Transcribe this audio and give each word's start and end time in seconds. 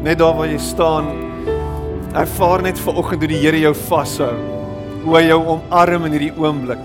Net 0.00 0.16
daar 0.16 0.32
waar 0.32 0.48
jy 0.48 0.58
staan, 0.64 1.10
ervaar 2.16 2.62
net 2.64 2.78
vanoggend 2.80 3.20
hoe 3.20 3.28
die 3.28 3.40
Here 3.42 3.58
jou 3.60 3.74
vashou. 3.76 4.32
Hoe 5.04 5.16
hy 5.18 5.26
jou 5.26 5.40
omarm 5.44 6.06
in 6.08 6.16
hierdie 6.16 6.32
oomblik. 6.40 6.80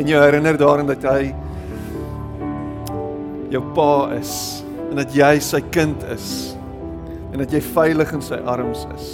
En 0.00 0.08
jou 0.08 0.20
herinner 0.22 0.56
daaraan 0.56 0.88
dat 0.88 1.04
hy 1.04 1.34
jou 3.52 3.60
pa 3.76 4.14
is 4.16 4.62
en 4.88 4.96
dat 5.02 5.12
jy 5.12 5.34
sy 5.44 5.60
kind 5.74 6.00
is 6.12 6.54
en 7.32 7.40
dat 7.40 7.52
jy 7.52 7.60
veilig 7.64 8.16
in 8.16 8.24
sy 8.24 8.40
arms 8.48 8.86
is. 8.96 9.12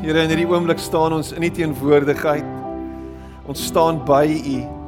Here 0.00 0.24
in 0.24 0.32
hierdie 0.32 0.48
oomblik 0.48 0.80
staan 0.80 1.12
ons 1.18 1.34
in 1.36 1.44
die 1.44 1.52
teenwoordigheid. 1.60 2.56
Ons 3.48 3.68
staan 3.68 4.00
by 4.08 4.24
U. 4.24 4.79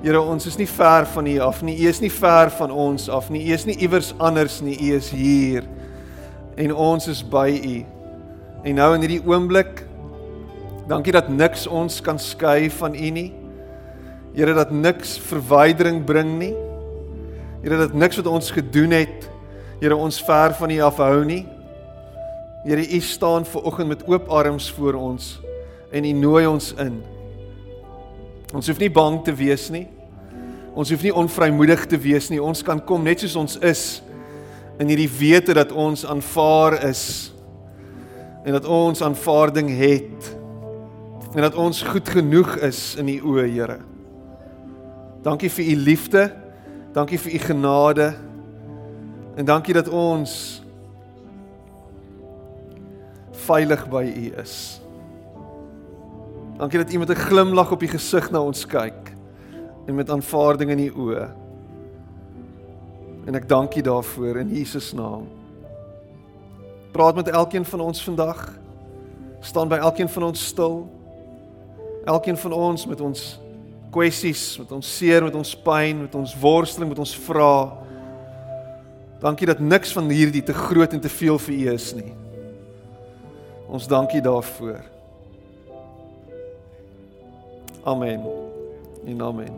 Here, 0.00 0.16
ons 0.16 0.46
is 0.48 0.56
nie 0.56 0.68
ver 0.68 1.04
van 1.12 1.26
U 1.28 1.34
af 1.44 1.58
nie. 1.62 1.74
U 1.76 1.88
is 1.90 2.00
nie 2.00 2.10
ver 2.12 2.48
van 2.56 2.70
ons 2.72 3.08
af 3.12 3.28
nie. 3.28 3.42
U 3.50 3.52
is 3.52 3.66
nie 3.68 3.76
iewers 3.84 4.14
anders 4.16 4.60
nie. 4.64 4.78
U 4.80 4.94
is 4.96 5.10
hier. 5.12 5.66
En 6.56 6.72
ons 6.72 7.08
is 7.08 7.20
by 7.20 7.50
U. 7.52 7.74
En 8.64 8.80
nou 8.80 8.94
in 8.96 9.04
hierdie 9.04 9.20
oomblik 9.28 9.84
dankie 10.88 11.12
dat 11.12 11.28
niks 11.28 11.66
ons 11.68 12.00
kan 12.00 12.18
skei 12.18 12.70
van 12.80 12.96
U 12.96 13.12
nie. 13.12 13.28
Here 14.32 14.56
dat 14.56 14.72
niks 14.72 15.18
verwydering 15.28 16.00
bring 16.08 16.32
nie. 16.40 16.54
Here 17.60 17.76
dat 17.84 17.92
niks 17.92 18.16
wat 18.16 18.32
ons 18.32 18.50
gedoen 18.56 18.96
het, 18.96 19.28
Here 19.80 19.96
ons 19.96 20.18
ver 20.24 20.52
van 20.56 20.72
U 20.72 20.80
afhou 20.84 21.24
nie. 21.24 21.44
Here 22.64 22.82
U 22.84 23.00
staan 23.00 23.44
ver 23.48 23.64
oggend 23.68 23.88
met 23.88 24.08
oop 24.08 24.28
arms 24.28 24.72
voor 24.76 24.96
ons 24.96 25.38
en 25.92 26.04
U 26.04 26.12
nooi 26.12 26.46
ons 26.46 26.74
in. 26.80 27.00
Ons 28.54 28.66
hoef 28.66 28.80
nie 28.82 28.90
bang 28.90 29.20
te 29.24 29.34
wees 29.36 29.68
nie. 29.70 29.86
Ons 30.74 30.90
hoef 30.90 31.02
nie 31.02 31.14
onvrymoedig 31.14 31.84
te 31.90 31.98
wees 32.00 32.30
nie. 32.30 32.40
Ons 32.42 32.64
kan 32.66 32.80
kom 32.82 33.04
net 33.06 33.22
soos 33.22 33.36
ons 33.38 33.58
is 33.66 33.84
in 34.80 34.88
hierdie 34.88 35.10
wete 35.12 35.54
dat 35.54 35.74
ons 35.76 36.06
aanvaar 36.08 36.78
is 36.88 37.04
en 38.46 38.54
dat 38.56 38.64
ons 38.64 39.02
aanvaarding 39.04 39.68
het 39.76 40.30
en 41.34 41.44
dat 41.44 41.54
ons 41.54 41.82
goed 41.86 42.08
genoeg 42.08 42.56
is 42.66 42.96
in 42.98 43.10
U 43.12 43.16
oë, 43.34 43.46
Here. 43.52 43.78
Dankie 45.22 45.50
vir 45.52 45.68
U 45.70 45.76
liefde. 45.76 46.24
Dankie 46.96 47.20
vir 47.20 47.36
U 47.36 47.38
genade. 47.44 48.08
En 49.36 49.46
dankie 49.46 49.76
dat 49.76 49.88
ons 49.88 50.32
veilig 53.46 53.84
by 53.92 54.04
U 54.08 54.26
is. 54.42 54.80
Dankie 56.60 56.78
dat 56.78 56.92
U 56.92 56.98
met 56.98 57.08
'n 57.08 57.14
glimlag 57.14 57.70
op 57.70 57.82
U 57.82 57.86
gesig 57.86 58.30
na 58.30 58.42
ons 58.42 58.66
kyk 58.66 59.12
en 59.86 59.94
met 59.94 60.10
aanvaarding 60.10 60.70
in 60.70 60.78
U 60.78 60.90
oë. 60.90 61.28
En 63.24 63.34
ek 63.34 63.48
dank 63.48 63.74
U 63.74 63.80
daarvoor 63.80 64.36
in 64.36 64.48
Jesus 64.48 64.92
naam. 64.92 65.28
Praat 66.90 67.14
met 67.14 67.28
elkeen 67.28 67.64
van 67.64 67.80
ons 67.80 68.04
vandag. 68.04 68.58
Staan 69.40 69.68
by 69.68 69.76
elkeen 69.76 70.08
van 70.08 70.22
ons 70.22 70.46
stil. 70.46 70.90
Elkeen 72.04 72.36
van 72.36 72.52
ons 72.52 72.86
met 72.86 73.00
ons 73.00 73.40
kwessies, 73.90 74.58
met 74.58 74.72
ons 74.72 74.96
seer, 74.96 75.22
met 75.22 75.34
ons 75.34 75.56
pyn, 75.56 76.00
met 76.00 76.14
ons 76.14 76.38
worsteling, 76.38 76.88
met 76.88 76.98
ons 76.98 77.16
vrae. 77.16 77.70
Dankie 79.18 79.46
dat 79.46 79.58
niks 79.58 79.92
van 79.92 80.08
hierdie 80.08 80.42
te 80.42 80.54
groot 80.54 80.92
en 80.92 81.00
te 81.00 81.08
veel 81.08 81.38
vir 81.38 81.54
U 81.54 81.72
is 81.72 81.94
nie. 81.94 82.12
Ons 83.68 83.86
dankie 83.86 84.20
daarvoor. 84.20 84.99
Amen. 87.82 88.20
En 89.06 89.22
amen. 89.22 89.54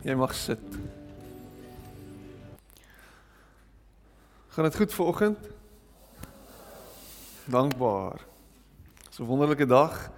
Jy 0.00 0.14
mag 0.16 0.32
sit. 0.34 0.62
Gaan 4.48 4.64
dit 4.64 4.76
goed 4.76 4.94
vanoggend? 4.94 5.38
Dankbaar. 7.44 8.24
So 9.10 9.24
wonderlike 9.24 9.66
dag. 9.66 10.10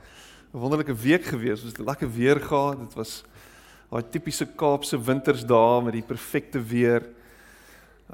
'n 0.53 0.59
Wonderlike 0.59 0.94
week 0.94 1.25
gewees. 1.25 1.62
Ons 1.62 1.72
het 1.75 1.87
lekker 1.87 2.12
weer 2.12 2.41
gehad. 2.41 2.78
Dit 2.78 2.94
was 2.94 3.25
daai 3.91 4.05
tipiese 4.11 4.47
Kaapse 4.47 5.00
wintersdae 5.03 5.83
met 5.83 5.93
die 5.93 6.06
perfekte 6.06 6.62
weer. 6.62 7.11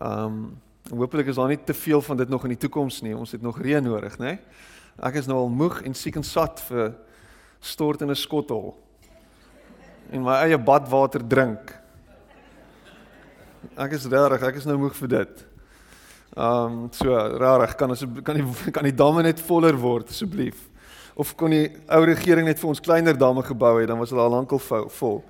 Um 0.00 0.56
hopelik 0.88 1.26
is 1.26 1.36
daar 1.36 1.48
nie 1.48 1.64
te 1.64 1.74
veel 1.74 2.00
van 2.02 2.16
dit 2.16 2.28
nog 2.28 2.42
in 2.42 2.48
die 2.48 2.58
toekoms 2.58 3.00
nie. 3.00 3.16
Ons 3.16 3.32
het 3.32 3.42
nog 3.42 3.60
reën 3.60 3.82
nodig, 3.82 4.18
né? 4.18 4.38
Ek 4.96 5.14
is 5.14 5.26
nou 5.26 5.38
al 5.38 5.48
moeg 5.48 5.82
en 5.82 5.94
siek 5.94 6.16
en 6.16 6.24
sat 6.24 6.60
vir 6.60 6.96
stort 7.60 8.02
in 8.02 8.10
'n 8.10 8.16
skottel 8.16 8.74
en 10.10 10.22
my 10.22 10.40
eie 10.44 10.58
badwater 10.58 11.22
drink. 11.22 11.76
Ek 13.76 13.92
is 13.92 14.06
regtig, 14.06 14.42
ek 14.42 14.56
is 14.56 14.66
nou 14.66 14.76
moeg 14.80 14.96
vir 14.96 15.08
dit. 15.08 15.46
Ehm 16.36 16.64
um, 16.64 16.90
so 16.92 17.10
regtig 17.10 17.76
kan 17.76 17.90
as 17.90 18.04
kan 18.24 18.36
die 18.36 18.46
kan 18.76 18.84
die 18.84 18.96
damme 18.96 19.22
net 19.22 19.40
voller 19.40 19.76
word 19.76 20.10
asseblief. 20.10 20.68
Of 21.14 21.34
kon 21.36 21.50
die 21.50 21.68
ou 21.88 22.04
regering 22.04 22.46
net 22.46 22.58
vir 22.58 22.68
ons 22.70 22.80
kleiner 22.80 23.16
damme 23.18 23.42
gebou 23.42 23.78
het, 23.80 23.88
dan 23.88 23.98
was 23.98 24.10
hulle 24.10 24.22
al 24.22 24.30
lankal 24.30 24.60
vol. 24.60 25.22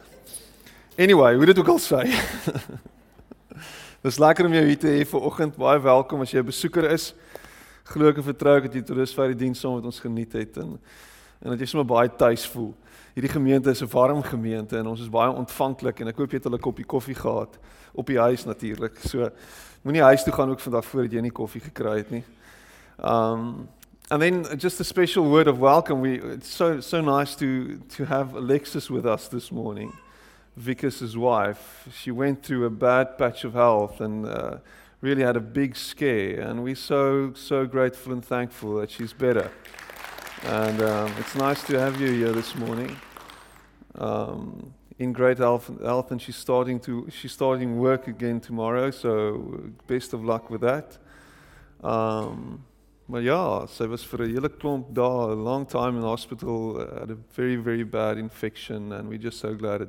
Anyway, 0.99 1.35
hoe 1.35 1.47
dit 1.47 1.59
ook 1.59 1.69
al 1.69 1.81
sê. 1.81 2.05
Dis 4.05 4.19
lekker 4.21 4.47
om 4.47 4.55
jou 4.55 4.65
hier 4.65 4.79
te 4.81 4.89
hê 4.89 5.05
vir 5.05 5.25
oggend. 5.29 5.57
Baie 5.61 5.81
welkom 5.81 6.23
as 6.23 6.33
jy 6.33 6.41
'n 6.41 6.47
besoeker 6.53 6.91
is. 6.93 7.15
Glo 7.85 8.09
ek 8.09 8.21
en 8.21 8.25
vertrou 8.25 8.57
ek 8.57 8.69
dat 8.69 8.75
jy 8.75 8.83
tot 8.83 8.97
dusver 8.97 9.33
die 9.35 9.41
diens 9.45 9.61
saam 9.61 9.75
met 9.77 9.85
ons 9.85 10.01
geniet 10.01 10.33
het 10.33 10.57
en 10.57 10.79
en 11.41 11.51
dat 11.51 11.59
jy 11.59 11.67
sommer 11.67 11.89
baie 11.89 12.11
tuis 12.17 12.45
voel. 12.53 12.75
Hierdie 13.15 13.33
gemeente 13.33 13.71
is 13.71 13.83
'n 13.83 13.91
warm 13.91 14.23
gemeente 14.23 14.77
en 14.79 14.87
ons 14.87 15.01
is 15.01 15.09
baie 15.09 15.31
ontvanklik 15.31 16.01
en 16.01 16.09
ek 16.09 16.17
hoop 16.17 16.31
jy 16.31 16.37
het 16.37 16.45
hulle 16.45 16.59
koppie 16.59 16.85
koffie 16.85 17.15
gehad 17.15 17.59
op 17.93 18.07
die 18.07 18.19
huis 18.19 18.45
natuurlik. 18.45 18.99
So 18.99 19.31
moenie 19.83 20.03
huis 20.03 20.23
toe 20.23 20.33
gaan 20.33 20.51
ook 20.51 20.61
vandag 20.61 20.85
voordat 20.85 21.13
jy 21.13 21.21
nie 21.21 21.33
koffie 21.33 21.61
gekry 21.61 21.97
het 21.97 22.11
nie. 22.11 22.25
Um 22.99 23.69
and 24.11 24.21
then 24.21 24.59
just 24.59 24.81
a 24.81 24.85
special 24.85 25.25
word 25.25 25.49
of 25.49 25.59
welcome. 25.59 26.01
We 26.01 26.35
it's 26.35 26.55
so 26.55 26.81
so 26.81 27.01
nice 27.01 27.37
to 27.37 27.79
to 27.97 28.05
have 28.05 28.37
Alexis 28.37 28.89
with 28.91 29.07
us 29.07 29.29
this 29.29 29.51
morning. 29.51 29.93
Vickers' 30.57 31.17
wife. 31.17 31.89
She 31.93 32.13
went 32.13 32.43
through 32.43 32.67
a 32.67 32.71
bad 32.71 33.17
patch 33.17 33.45
of 33.45 33.55
health 33.55 34.01
and 34.01 34.27
uh, 34.27 34.59
really 35.01 35.23
had 35.23 35.37
a 35.37 35.41
big 35.41 35.77
scare 35.77 36.41
and 36.41 36.63
we're 36.63 36.75
so 36.77 37.33
so 37.35 37.67
grateful 37.67 38.13
and 38.13 38.25
thankful 38.25 38.81
that 38.81 38.91
she's 38.91 39.13
better. 39.13 39.51
And 40.47 40.81
um, 40.81 41.13
it's 41.19 41.35
nice 41.35 41.63
to 41.65 41.79
have 41.79 42.01
you 42.01 42.11
here 42.13 42.33
this 42.33 42.55
morning. 42.55 42.97
Um, 43.97 44.73
in 44.99 45.13
great 45.13 45.39
health, 45.39 45.71
and 46.11 46.21
she's 46.21 46.37
starting 46.37 46.81
to 46.81 47.07
she's 47.11 47.33
starting 47.33 47.79
work 47.79 48.09
again 48.09 48.41
tomorrow. 48.41 48.91
So 48.91 49.71
best 49.87 50.15
of 50.15 50.25
luck 50.25 50.49
with 50.51 50.63
that. 50.63 50.99
Um, 51.83 52.65
maar 53.07 53.21
ja, 53.21 53.67
sy 53.67 53.87
was 53.87 54.07
'n 54.13 54.33
hele 54.33 54.49
klomp 54.49 54.95
dae, 54.95 55.33
a 55.33 55.35
long 55.35 55.67
time 55.67 55.97
in 55.97 56.03
hospital, 56.03 56.79
had 56.79 57.11
a 57.11 57.17
very 57.37 57.57
very 57.57 57.85
bad 57.85 58.17
infection, 58.17 58.93
and 58.93 59.09
we're 59.09 59.19
just 59.19 59.39
so 59.39 59.55
glad 59.55 59.81
it 59.83 59.89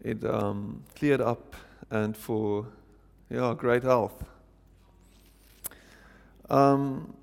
it 0.00 0.24
um, 0.24 0.84
cleared 0.94 1.20
up 1.20 1.56
and 1.90 2.16
for 2.16 2.66
yeah 3.28 3.54
great 3.54 3.82
health. 3.82 4.24
Um, 6.48 7.14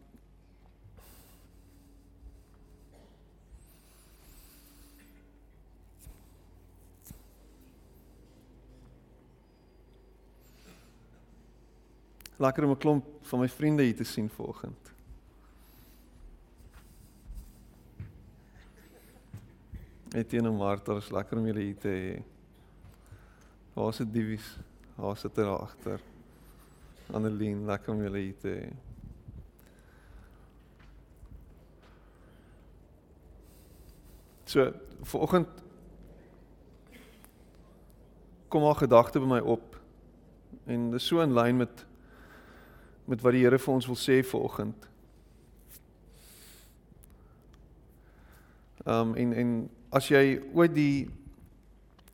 Lekker 12.37 12.63
om 12.63 12.71
'n 12.71 12.77
klomp 12.77 13.05
van 13.21 13.39
my 13.39 13.49
vriende 13.49 13.83
hier 13.83 13.95
te 13.95 14.03
sien 14.03 14.29
vanoggend. 14.29 14.93
Etienne 20.13 20.49
en 20.49 20.55
Martha, 20.55 20.95
is 20.95 21.09
lekker 21.09 21.37
om 21.37 21.45
julle 21.45 21.59
hier 21.59 21.77
te 21.77 21.87
hê. 21.87 22.23
Waar 23.73 23.93
sit 23.93 24.13
Divies? 24.13 24.57
Waar 24.95 25.17
sit 25.17 25.35
hulle 25.35 25.57
agter? 25.57 26.01
Annelien, 27.11 27.65
lekker 27.65 27.93
om 27.93 28.01
julle 28.01 28.17
hier 28.17 28.37
te 28.37 28.47
hê. 28.47 28.73
So, 34.45 34.69
vanoggend 35.01 35.49
kom 38.47 38.63
'n 38.63 38.75
gedagte 38.75 39.19
by 39.19 39.25
my 39.25 39.39
op 39.39 39.81
en 40.65 40.91
dis 40.91 41.05
so 41.07 41.21
in 41.21 41.33
lyn 41.33 41.57
met 41.57 41.85
met 43.05 43.21
wat 43.21 43.35
die 43.35 43.43
Here 43.43 43.59
vir 43.59 43.73
ons 43.73 43.87
wil 43.89 43.99
sê 43.99 44.21
vanoggend. 44.23 44.89
Ehm 48.85 49.09
um, 49.09 49.15
en 49.15 49.33
en 49.33 49.51
as 49.89 50.07
jy 50.11 50.41
ooit 50.53 50.73
die 50.75 51.09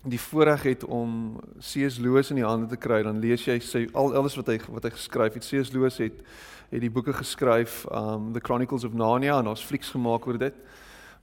die 0.09 0.19
voorreg 0.19 0.63
het 0.63 0.83
om 0.83 1.39
C.S. 1.59 1.97
Lewis 2.00 2.30
in 2.30 2.39
die 2.39 2.45
hande 2.45 2.69
te 2.71 2.77
kry, 2.80 3.01
dan 3.03 3.19
lees 3.19 3.44
jy 3.45 3.57
sy 3.59 3.81
al 3.94 4.13
alles 4.15 4.38
wat 4.39 4.47
hy 4.47 4.59
wat 4.69 4.88
hy 4.88 4.94
geskryf 4.95 5.36
het. 5.36 5.47
C.S. 5.47 5.74
Lewis 5.75 6.00
het 6.00 6.21
het 6.69 6.83
die 6.83 6.91
boeke 6.94 7.13
geskryf, 7.13 7.81
um 7.91 8.30
The 8.33 8.41
Chronicles 8.45 8.86
of 8.86 8.94
Narnia 8.94 9.39
en 9.39 9.50
daar's 9.50 9.65
flieks 9.65 9.89
gemaak 9.89 10.27
oor 10.27 10.38
dit. 10.38 10.56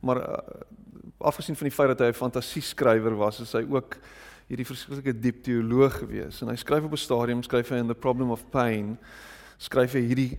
Maar 0.02 0.18
uh, 0.22 0.38
afgesien 1.18 1.56
van 1.56 1.68
die 1.68 1.74
feit 1.74 1.88
dat 1.94 2.02
hy 2.02 2.08
'n 2.10 2.18
fantasie 2.18 2.62
skrywer 2.62 3.14
was, 3.16 3.40
is 3.40 3.52
hy 3.52 3.62
ook 3.70 3.96
hierdie 4.48 4.66
verskriklike 4.66 5.14
diep 5.20 5.42
teoloog 5.42 5.98
gewees 6.02 6.42
en 6.42 6.48
hy 6.48 6.56
skryf 6.56 6.84
op 6.84 6.92
'n 6.92 7.02
stadium 7.02 7.42
skryf 7.42 7.70
hy 7.70 7.78
in 7.78 7.88
the 7.88 7.94
problem 7.94 8.30
of 8.30 8.44
pain 8.50 8.98
skryf 9.58 9.96
hy 9.96 10.04
hierdie 10.08 10.32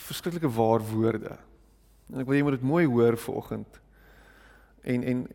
verskriklike 0.00 0.50
waar 0.52 0.84
woorde. 0.84 1.36
En 2.12 2.22
ek 2.22 2.28
wil 2.28 2.38
jy 2.38 2.46
moet 2.46 2.58
dit 2.58 2.68
mooi 2.68 2.84
hoor 2.86 3.18
vanoggend. 3.20 3.80
En 4.86 5.02
en 5.02 5.26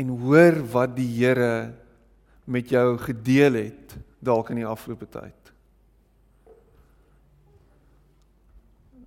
en 0.00 0.12
hoor 0.22 0.56
wat 0.72 0.94
die 0.96 1.08
Here 1.18 1.74
met 2.44 2.70
jou 2.70 2.98
gedeel 2.98 3.58
het 3.58 3.96
dalk 4.18 4.50
in 4.50 4.62
die 4.62 4.68
afgelope 4.68 5.08
tyd. 5.10 5.52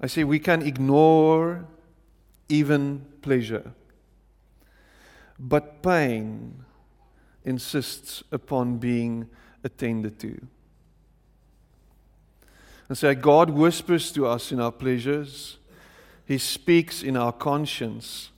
I 0.04 0.08
say 0.08 0.24
we 0.24 0.40
can 0.40 0.62
ignore 0.62 1.66
even 2.50 3.06
pleasure. 3.22 3.74
But 5.40 5.82
pain 5.82 6.64
insists 7.44 8.24
upon 8.32 8.78
being 8.78 9.28
attended 9.64 10.20
to. 10.20 10.40
And 12.94 12.98
so 13.00 13.16
God 13.16 13.50
whispers 13.50 14.12
to 14.12 14.28
us 14.28 14.52
in 14.52 14.60
our 14.60 14.72
pleasures, 14.72 15.58
He 16.28 16.38
speaks 16.38 17.02
in 17.02 17.18
our 17.18 17.32
conscience, 17.32 18.30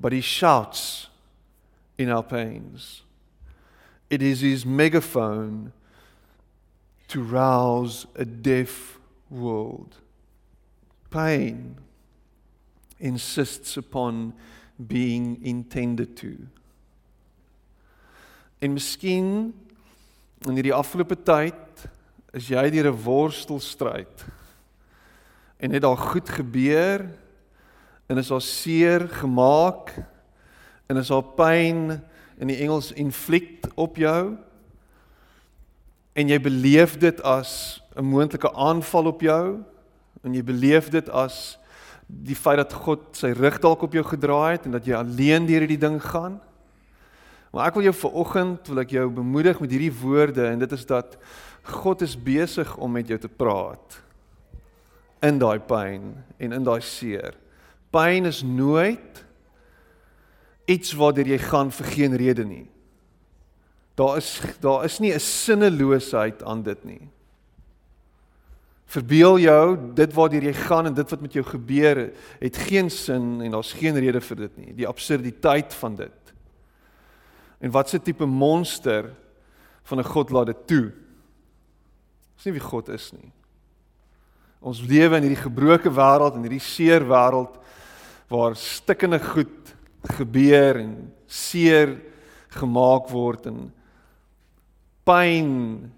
but 0.00 0.14
He 0.14 0.22
shouts 0.22 1.08
in 1.98 2.08
our 2.08 2.22
pains. 2.22 3.02
It 4.08 4.22
is 4.22 4.40
His 4.40 4.64
megaphone 4.64 5.74
to 7.08 7.22
rouse 7.22 8.06
a 8.14 8.24
deaf 8.24 8.98
world. 9.28 9.96
pain 11.10 11.76
insists 12.98 13.76
upon 13.76 14.32
being 14.88 15.38
intended 15.44 16.16
to. 16.16 16.38
En 18.62 18.72
miskien 18.72 19.52
in 20.48 20.56
hierdie 20.56 20.72
afgelope 20.72 21.18
tyd 21.26 21.71
is 22.32 22.48
jy 22.48 22.70
deur 22.70 22.92
'n 22.92 23.02
worstelstryd 23.04 24.24
en 25.58 25.70
het 25.70 25.82
daar 25.82 25.96
goed 25.96 26.28
gebeur 26.28 27.08
en 28.08 28.18
is 28.18 28.28
daar 28.28 28.40
seer 28.40 29.08
gemaak 29.08 29.92
en 30.86 30.96
is 30.96 31.08
daar 31.08 31.24
pyn 31.36 32.02
in 32.38 32.48
die 32.48 32.58
Engels 32.64 32.92
inflict 32.92 33.68
op 33.74 33.96
jou 33.96 34.36
en 36.12 36.28
jy 36.28 36.40
beleef 36.40 36.98
dit 36.98 37.22
as 37.22 37.82
'n 37.96 38.04
moontlike 38.04 38.52
aanval 38.52 39.06
op 39.06 39.20
jou 39.20 39.62
en 40.22 40.34
jy 40.34 40.42
beleef 40.44 40.88
dit 40.88 41.08
as 41.10 41.58
die 42.06 42.36
feit 42.36 42.60
dat 42.60 42.72
God 42.72 43.16
sy 43.16 43.32
rug 43.36 43.58
dalk 43.62 43.82
op 43.82 43.92
jou 43.92 44.04
gedraai 44.04 44.56
het 44.56 44.66
en 44.68 44.76
dat 44.76 44.86
jy 44.86 44.94
alleen 44.96 45.46
deur 45.46 45.64
hierdie 45.64 45.80
ding 45.80 45.98
gaan. 46.02 46.40
Maar 47.52 47.68
ek 47.68 47.76
wil 47.76 47.90
jou 47.90 47.96
vanoggend 48.06 48.68
wil 48.72 48.80
ek 48.80 48.94
jou 48.96 49.08
bemoedig 49.12 49.58
met 49.60 49.72
hierdie 49.74 49.92
woorde 49.92 50.46
en 50.48 50.62
dit 50.62 50.72
is 50.72 50.86
dat 50.88 51.18
God 51.68 52.00
is 52.02 52.16
besig 52.16 52.70
om 52.80 52.94
met 52.96 53.10
jou 53.12 53.18
te 53.20 53.28
praat 53.28 53.98
in 55.22 55.36
daai 55.38 55.60
pyn 55.60 56.14
en 56.40 56.56
in 56.56 56.64
daai 56.66 56.80
seer. 56.82 57.36
Pyn 57.92 58.26
is 58.26 58.40
nooit 58.42 59.20
iets 60.64 60.94
waartoe 60.96 61.28
jy 61.28 61.38
gaan 61.44 61.70
vir 61.76 61.90
geen 61.92 62.16
rede 62.16 62.46
nie. 62.48 62.64
Daar 64.00 64.16
is 64.22 64.30
daar 64.64 64.88
is 64.88 64.98
nie 64.98 65.12
'n 65.12 65.20
sinneloosheid 65.20 66.42
aan 66.42 66.62
dit 66.62 66.84
nie. 66.84 67.08
Verbeel 68.86 69.38
jou 69.38 69.94
dit 69.94 70.12
waartoe 70.12 70.40
jy 70.40 70.52
gaan 70.52 70.86
en 70.86 70.94
dit 70.94 71.10
wat 71.10 71.20
met 71.20 71.32
jou 71.32 71.44
gebeur 71.44 72.12
het 72.40 72.56
geen 72.56 72.90
sin 72.90 73.40
en 73.40 73.50
daar's 73.50 73.72
geen 73.72 73.96
rede 73.96 74.20
vir 74.20 74.36
dit 74.36 74.56
nie. 74.56 74.72
Die 74.74 74.88
absurditeit 74.88 75.74
van 75.74 75.94
dit. 75.94 76.21
En 77.62 77.70
wat 77.70 77.94
'n 77.94 78.02
tipe 78.02 78.26
monster 78.26 79.14
van 79.82 79.98
'n 79.98 80.04
God 80.04 80.30
laat 80.30 80.46
dit 80.46 80.66
toe. 80.66 80.92
Dis 82.36 82.44
nie 82.44 82.58
wie 82.58 82.68
God 82.68 82.88
is 82.88 83.12
nie. 83.12 83.32
Ons 84.60 84.80
lewe 84.80 85.16
in 85.16 85.22
hierdie 85.22 85.42
gebroke 85.42 85.90
wêreld 85.90 86.34
en 86.34 86.42
hierdie 86.42 86.62
seer 86.62 87.04
wêreld 87.06 87.58
waar 88.28 88.56
stikkende 88.56 89.18
goed 89.18 89.74
gebeur 90.18 90.76
en 90.80 91.12
seer 91.26 92.00
gemaak 92.48 93.08
word 93.10 93.46
en 93.46 93.72
pyn 95.04 95.50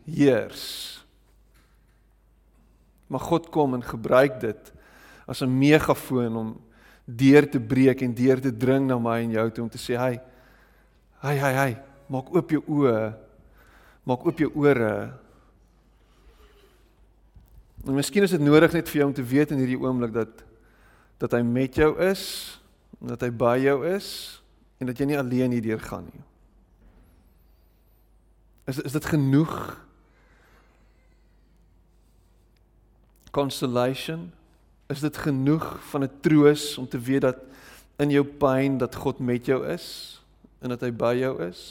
heers. 0.04 1.04
Maar 3.06 3.20
God 3.20 3.50
kom 3.52 3.74
en 3.74 3.84
gebruik 3.84 4.40
dit 4.40 4.72
as 5.26 5.42
'n 5.42 5.58
megafoon 5.58 6.36
om 6.36 6.60
deur 7.04 7.50
te 7.50 7.60
breek 7.60 8.02
en 8.02 8.14
deur 8.14 8.40
te 8.40 8.56
dring 8.56 8.86
na 8.86 8.98
my 8.98 9.20
en 9.22 9.30
jou 9.30 9.50
toe 9.50 9.64
om 9.64 9.70
te 9.70 9.78
sê, 9.78 9.96
"Hey, 9.96 10.20
hey, 11.24 11.38
hey, 11.40 11.54
hey, 11.56 11.76
maak 12.12 12.28
oop 12.34 12.50
jou 12.52 12.60
oë. 12.68 13.14
Maak 14.04 14.26
oop 14.28 14.42
jou 14.44 14.50
ore." 14.60 14.94
En 17.84 17.96
miskien 17.96 18.24
is 18.24 18.32
dit 18.32 18.40
nodig 18.40 18.72
net 18.72 18.88
vir 18.88 19.02
jou 19.02 19.08
om 19.08 19.16
te 19.16 19.24
weet 19.24 19.52
in 19.52 19.60
hierdie 19.60 19.80
oomblik 19.80 20.12
dat 20.12 20.44
dat 21.22 21.32
hy 21.36 21.44
met 21.46 21.76
jou 21.78 21.92
is, 22.02 22.24
dat 22.98 23.22
hy 23.22 23.30
by 23.30 23.54
jou 23.62 23.76
is 23.86 24.08
en 24.82 24.90
dat 24.90 24.98
jy 24.98 25.06
nie 25.08 25.18
alleen 25.18 25.54
hierdeur 25.54 25.80
gaan 25.80 26.04
nie. 26.10 26.24
Is 28.68 28.80
is 28.82 28.96
dit 28.96 29.06
genoeg 29.08 29.54
consolation? 33.32 34.32
Is 34.92 35.00
dit 35.00 35.16
genoeg 35.16 35.78
van 35.90 36.04
'n 36.04 36.20
troos 36.20 36.78
om 36.78 36.88
te 36.88 36.98
weet 36.98 37.20
dat 37.20 37.38
in 37.96 38.10
jou 38.10 38.24
pyn 38.24 38.78
dat 38.78 38.94
God 38.94 39.18
met 39.18 39.46
jou 39.46 39.64
is 39.66 40.20
en 40.64 40.72
dat 40.72 40.82
hy 40.86 40.90
by 40.96 41.12
jou 41.20 41.34
is? 41.44 41.62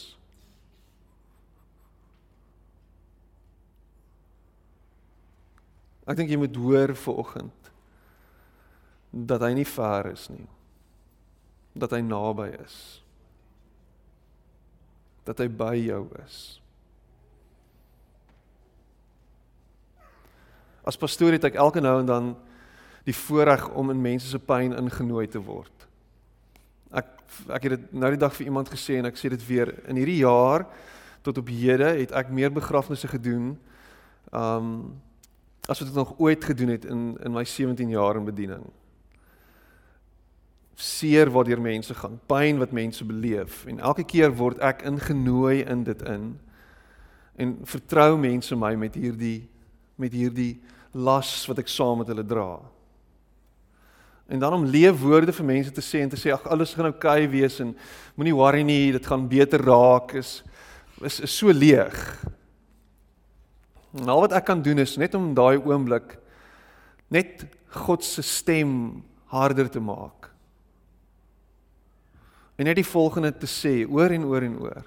Ek 6.05 6.19
dink 6.19 6.29
jy 6.29 6.37
moet 6.37 6.57
hoor 6.59 6.93
vir 6.99 7.21
oggend 7.23 7.69
dat 9.13 9.43
hy 9.45 9.51
nie 9.53 9.67
ver 9.69 10.09
is 10.09 10.25
nie. 10.33 10.47
Dat 11.77 11.93
hy 11.93 12.01
naby 12.05 12.49
is. 12.57 12.77
Dat 15.25 15.41
hy 15.41 15.47
by 15.49 15.75
jou 15.77 16.01
is. 16.23 16.39
As 20.83 20.97
pastoor 20.99 21.37
het 21.37 21.45
ek 21.47 21.61
elke 21.61 21.81
nou 21.81 21.99
en 22.01 22.09
dan 22.09 22.33
die 23.07 23.15
voorreg 23.15 23.69
om 23.77 23.93
in 23.93 24.01
mense 24.01 24.27
se 24.27 24.41
pyn 24.41 24.75
ingenooi 24.75 25.27
te 25.31 25.39
word. 25.41 25.82
Ek 27.49 27.65
het 27.67 27.75
dit 27.75 27.93
nou 27.93 28.09
die 28.13 28.19
dag 28.19 28.33
vir 28.35 28.45
iemand 28.45 28.69
gesê 28.71 28.97
en 28.99 29.09
ek 29.09 29.17
sê 29.19 29.31
dit 29.33 29.47
weer 29.47 29.71
in 29.89 29.99
hierdie 29.99 30.21
jaar 30.21 30.67
tot 31.23 31.37
op 31.39 31.49
hede 31.49 31.93
het 32.01 32.11
ek 32.11 32.31
meer 32.35 32.51
begrafnisse 32.53 33.07
gedoen 33.07 33.53
um 34.33 34.69
as 35.63 35.79
wat 35.79 35.89
ek 35.89 35.95
nog 35.95 36.17
ooit 36.19 36.43
gedoen 36.43 36.73
het 36.73 36.85
in 36.85 37.13
in 37.23 37.31
my 37.31 37.45
17 37.47 37.89
jaar 37.89 38.17
in 38.19 38.25
bediening. 38.27 38.65
Seer 40.75 41.29
waardeur 41.31 41.61
mense 41.61 41.95
gaan, 41.95 42.19
pyn 42.27 42.59
wat 42.59 42.71
mense 42.71 43.05
beleef 43.05 43.65
en 43.65 43.79
elke 43.79 44.03
keer 44.03 44.33
word 44.35 44.59
ek 44.59 44.83
ingenooi 44.89 45.63
in 45.63 45.83
dit 45.87 46.01
in 46.01 46.33
en 47.35 47.57
vertrou 47.65 48.17
mense 48.17 48.55
my 48.55 48.75
met 48.75 48.95
hierdie 48.95 49.47
met 49.95 50.13
hierdie 50.13 50.61
las 50.93 51.45
wat 51.47 51.59
ek 51.63 51.71
saam 51.71 52.01
met 52.01 52.09
hulle 52.11 52.25
dra. 52.25 52.59
En 54.27 54.39
dan 54.39 54.53
om 54.53 54.65
leefwoorde 54.65 55.33
vir 55.35 55.45
mense 55.45 55.71
te 55.71 55.83
sê 55.83 56.01
en 56.03 56.09
te 56.09 56.19
sê 56.19 56.31
ag 56.31 56.45
alles 56.47 56.73
gaan 56.73 56.91
oukei 56.91 57.25
okay 57.25 57.29
wees 57.31 57.59
en 57.59 57.73
moenie 58.15 58.35
worry 58.35 58.63
nie, 58.63 58.93
dit 58.95 59.05
gaan 59.05 59.27
beter 59.27 59.61
raak 59.61 60.15
is 60.19 60.41
is, 61.03 61.19
is 61.19 61.37
so 61.37 61.51
leeg. 61.51 61.97
En 63.99 64.09
al 64.09 64.23
wat 64.23 64.35
ek 64.37 64.45
kan 64.47 64.61
doen 64.63 64.79
is 64.79 64.95
net 64.97 65.15
om 65.17 65.33
daai 65.35 65.57
oomblik 65.59 66.15
net 67.13 67.43
God 67.83 68.05
se 68.05 68.23
stem 68.25 69.03
harder 69.33 69.69
te 69.69 69.81
maak. 69.81 70.29
En 72.57 72.69
net 72.69 72.77
die 72.77 72.87
volgende 72.87 73.33
te 73.35 73.49
sê 73.49 73.81
oor 73.89 74.13
en 74.13 74.25
oor 74.29 74.45
en 74.45 74.57
oor. 74.61 74.83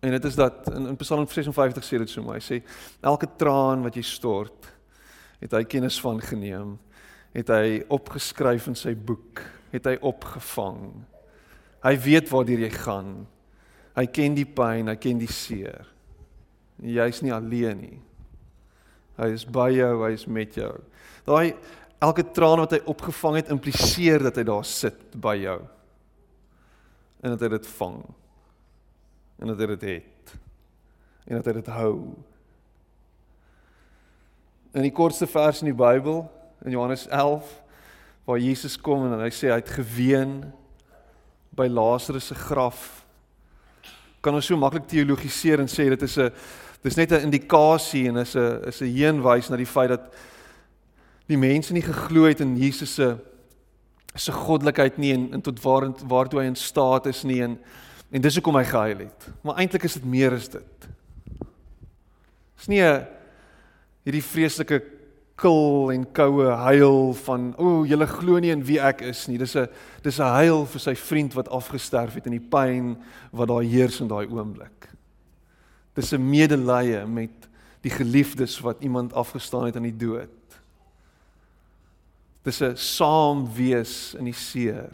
En 0.00 0.14
dit 0.14 0.24
is 0.24 0.36
dat 0.38 0.68
in, 0.72 0.86
in 0.92 0.96
Psalm 0.96 1.26
56 1.28 1.84
sê 1.84 2.00
dit 2.02 2.10
so 2.10 2.24
mooi. 2.24 2.38
Hy 2.38 2.44
sê 2.44 2.60
elke 3.04 3.28
traan 3.38 3.82
wat 3.86 3.96
jy 3.98 4.04
stort, 4.06 4.68
het 5.42 5.54
hy 5.54 5.64
kennis 5.70 5.98
van 6.02 6.20
geneem, 6.22 6.76
het 7.38 7.52
hy 7.54 7.78
opgeskryf 7.94 8.66
in 8.70 8.76
sy 8.78 8.94
boek, 8.98 9.44
het 9.70 9.86
hy 9.86 9.94
opgevang. 10.02 10.82
Hy 11.84 11.94
weet 12.02 12.30
waartoe 12.32 12.58
jy 12.64 12.70
gaan. 12.74 13.12
Hy 13.98 14.06
ken 14.10 14.34
die 14.34 14.46
pyn, 14.46 14.90
hy 14.90 14.96
ken 14.98 15.20
die 15.22 15.30
seer. 15.30 15.86
Jy's 16.82 17.22
nie 17.22 17.34
alleen 17.34 17.82
nie. 17.82 17.98
Hy 19.18 19.32
is 19.34 19.44
by 19.46 19.68
jou, 19.74 19.92
hy 20.04 20.12
is 20.14 20.26
met 20.30 20.54
jou. 20.58 20.72
Daai 21.26 21.54
elke 22.02 22.22
traan 22.34 22.62
wat 22.62 22.76
hy 22.76 22.80
opgevang 22.90 23.40
het 23.40 23.50
impliseer 23.54 24.22
dat 24.22 24.38
hy 24.38 24.44
daar 24.46 24.66
sit 24.66 25.16
by 25.18 25.34
jou. 25.40 25.58
En 27.22 27.34
dat 27.34 27.42
hy 27.42 27.52
dit 27.56 27.70
vang 27.78 28.00
en 29.38 29.52
dat 29.52 29.60
hy 29.62 29.66
dit 29.74 29.86
het 29.92 30.34
en 31.28 31.38
dat 31.38 31.50
hy 31.50 31.54
dit 31.58 31.70
hou. 31.74 31.94
In 34.78 34.86
die 34.86 34.94
kortste 34.94 35.26
vers 35.30 35.62
in 35.62 35.70
die 35.70 35.78
Bybel 35.78 36.22
in 36.64 36.70
Johannes 36.70 37.06
11 37.08 37.62
waar 38.24 38.38
Jesus 38.38 38.76
kom 38.80 39.06
en 39.06 39.20
hy 39.20 39.30
sê 39.32 39.48
hy 39.48 39.60
het 39.60 39.76
geween 39.78 40.40
by 41.56 41.66
Lazarus 41.70 42.28
se 42.30 42.34
graf 42.34 43.04
kan 44.20 44.34
ons 44.34 44.46
so 44.46 44.58
maklik 44.58 44.88
teologiseer 44.90 45.62
en 45.62 45.70
sê 45.70 45.88
dit 45.88 46.02
is 46.02 46.18
'n 46.18 46.32
dis 46.82 46.96
net 46.96 47.12
'n 47.12 47.30
indikasie 47.30 48.08
en 48.08 48.16
is 48.16 48.34
'n 48.36 48.64
is 48.68 48.82
'n 48.82 48.94
heenwys 48.94 49.50
na 49.50 49.56
die 49.56 49.66
feit 49.66 49.88
dat 49.88 50.14
die 51.28 51.36
mense 51.36 51.72
nie 51.72 51.82
geglo 51.82 52.24
het 52.24 52.40
in 52.40 52.56
Jesus 52.56 52.94
se 52.94 53.16
se 54.14 54.32
goddelikheid 54.32 54.98
nie 54.98 55.12
en, 55.12 55.32
en 55.32 55.40
tot 55.40 55.62
waar 55.62 55.92
waartoe 56.08 56.40
hy 56.40 56.46
in 56.46 56.56
staat 56.56 57.06
is 57.06 57.24
nie 57.24 57.42
en 57.42 57.58
en 58.10 58.20
dis 58.20 58.34
hoekom 58.34 58.56
hy 58.56 58.64
gehuil 58.64 58.98
het. 58.98 59.26
Maar 59.44 59.58
eintlik 59.60 59.84
is 59.84 59.98
dit 59.98 60.04
meer 60.04 60.32
as 60.32 60.48
dit. 60.48 60.88
Dis 62.56 62.68
nie 62.68 62.80
'n 62.80 63.06
hierdie 64.04 64.22
vreeslike 64.22 64.97
kil 65.38 65.92
en 65.94 66.04
koue 66.12 66.50
huil 66.64 67.12
van 67.24 67.52
o, 67.56 67.66
oh, 67.66 67.82
julle 67.86 68.06
glo 68.10 68.40
nie 68.42 68.50
in 68.50 68.64
wie 68.66 68.80
ek 68.82 69.04
is 69.06 69.26
nie. 69.30 69.38
Dis 69.38 69.54
'n 69.56 69.68
dis 70.02 70.18
'n 70.18 70.34
huil 70.42 70.66
vir 70.66 70.80
sy 70.80 70.94
vriend 70.94 71.34
wat 71.34 71.48
afgesterf 71.48 72.14
het 72.14 72.26
en 72.26 72.34
die 72.34 72.48
pyn 72.50 72.96
wat 73.30 73.48
daar 73.48 73.62
heers 73.62 74.00
in 74.00 74.08
daai 74.08 74.26
oomblik. 74.26 74.88
Dis 75.94 76.12
'n 76.12 76.30
medelee 76.30 77.06
met 77.06 77.48
die 77.82 77.90
geliefdes 77.90 78.60
wat 78.60 78.82
iemand 78.82 79.12
afgestaan 79.12 79.66
het 79.66 79.76
aan 79.76 79.82
die 79.82 79.96
dood. 79.96 80.28
Dis 82.42 82.60
'n 82.60 82.76
saam 82.76 83.46
wees 83.54 84.14
in 84.14 84.24
die 84.24 84.34
seer 84.34 84.90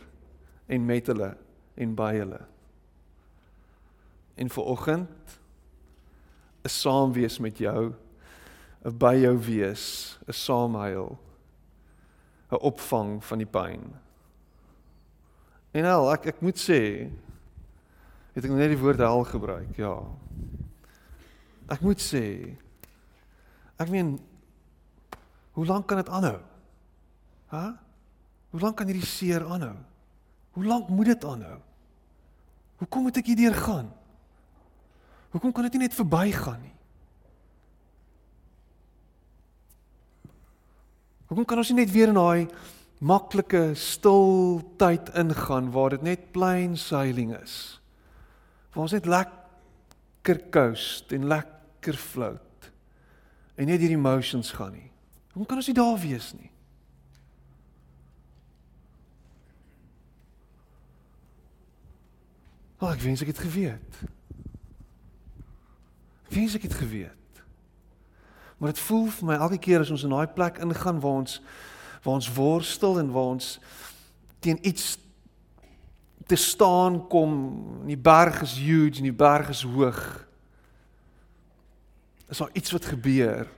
en 0.67 0.87
met 0.87 1.07
hulle 1.07 1.37
en 1.75 1.95
by 1.95 2.15
hulle. 2.15 2.41
En 4.37 4.51
vir 4.51 4.65
oggend 4.65 5.41
'n 6.65 6.69
saam 6.69 7.13
wees 7.13 7.39
met 7.39 7.59
jou 7.59 7.95
'n 8.85 8.99
by 8.99 9.17
jou 9.17 9.37
wees, 9.41 10.19
'n 10.29 10.33
saamhuil, 10.33 11.17
'n 12.53 12.61
opvang 12.61 13.25
van 13.25 13.39
die 13.39 13.49
pyn. 13.49 13.83
En 15.73 15.85
al 15.85 16.13
ek 16.13 16.27
ek 16.27 16.41
moet 16.41 16.59
sê 16.61 17.11
het 18.35 18.45
ek 18.45 18.51
net 18.51 18.69
die 18.69 18.79
woord 18.79 18.99
hel 18.99 19.25
gebruik, 19.25 19.77
ja. 19.77 19.97
Ek 21.71 21.81
moet 21.81 21.99
sê 21.99 22.57
ek 23.79 23.89
meen 23.91 24.21
hoe 25.55 25.67
lank 25.67 25.87
kan 25.87 26.03
dit 26.03 26.09
aanhou? 26.09 26.41
Hæ? 27.51 27.65
Hoe 28.51 28.61
lank 28.61 28.77
kan 28.77 28.87
hierdie 28.87 29.07
seer 29.07 29.47
aanhou? 29.47 29.77
Hoe 30.55 30.65
lank 30.65 30.89
moet 30.89 31.07
dit 31.07 31.25
aanhou? 31.25 31.59
Hoekom 32.83 33.03
moet 33.07 33.17
ek 33.17 33.31
hierdeur 33.33 33.55
gaan? 33.55 33.89
Hoekom 35.31 35.53
kan 35.55 35.67
dit 35.67 35.79
nie 35.79 35.87
net 35.87 35.97
verbygaan 35.97 36.61
nie? 36.61 36.74
Hoekom 41.35 41.49
kan 41.51 41.59
ons 41.59 41.71
nie 41.73 41.81
net 41.81 41.91
weer 41.91 42.13
in 42.13 42.15
daai 42.15 42.47
maklike 43.03 43.73
stil 43.75 44.61
tyd 44.79 45.09
ingaan 45.19 45.73
waar 45.75 45.97
dit 45.97 46.05
net 46.07 46.29
plain 46.31 46.77
sailing 46.79 47.33
is? 47.35 47.81
Waar 48.71 48.85
ons 48.85 48.95
net 48.95 49.09
lekker 49.11 50.39
coast 50.55 51.11
en 51.11 51.27
lekker 51.27 51.99
float 51.99 52.69
en 53.59 53.67
net 53.67 53.83
hierdie 53.83 53.99
emotions 53.99 54.53
gaan 54.55 54.77
nie. 54.79 54.87
Hoekom 55.33 55.49
kan 55.51 55.59
ons 55.59 55.73
nie 55.73 55.75
daar 55.75 55.99
wees 55.99 56.31
nie? 56.39 56.53
Oh, 62.79 62.95
ek 62.95 63.03
wens 63.03 63.27
ek 63.27 63.35
het 63.35 63.43
geweet. 63.43 64.01
Wens 66.31 66.55
ek 66.55 66.71
het 66.71 66.79
geweet. 66.79 67.24
Maar 68.65 68.73
dit 68.73 68.83
voel 68.83 69.09
vir 69.13 69.27
my 69.29 69.35
elke 69.35 69.59
keer 69.61 69.83
as 69.85 69.91
ons 69.93 70.07
in 70.07 70.13
daai 70.15 70.31
plek 70.33 70.57
ingaan 70.65 71.01
waar 71.01 71.19
ons 71.21 71.41
waar 72.01 72.15
ons 72.15 72.29
worstel 72.33 72.97
en 72.99 73.11
waar 73.13 73.35
ons 73.35 73.49
teen 74.41 74.57
iets 74.65 74.95
te 76.25 76.37
staan 76.41 76.97
kom, 77.13 77.35
die 77.85 77.99
berg 78.01 78.41
is 78.41 78.55
huge 78.57 79.03
en 79.03 79.11
die 79.11 79.13
berg 79.13 79.53
is 79.53 79.61
hoog. 79.69 80.01
Is 82.33 82.41
daar 82.41 82.57
iets 82.57 82.73
wat 82.73 82.89
gebeur 82.89 83.53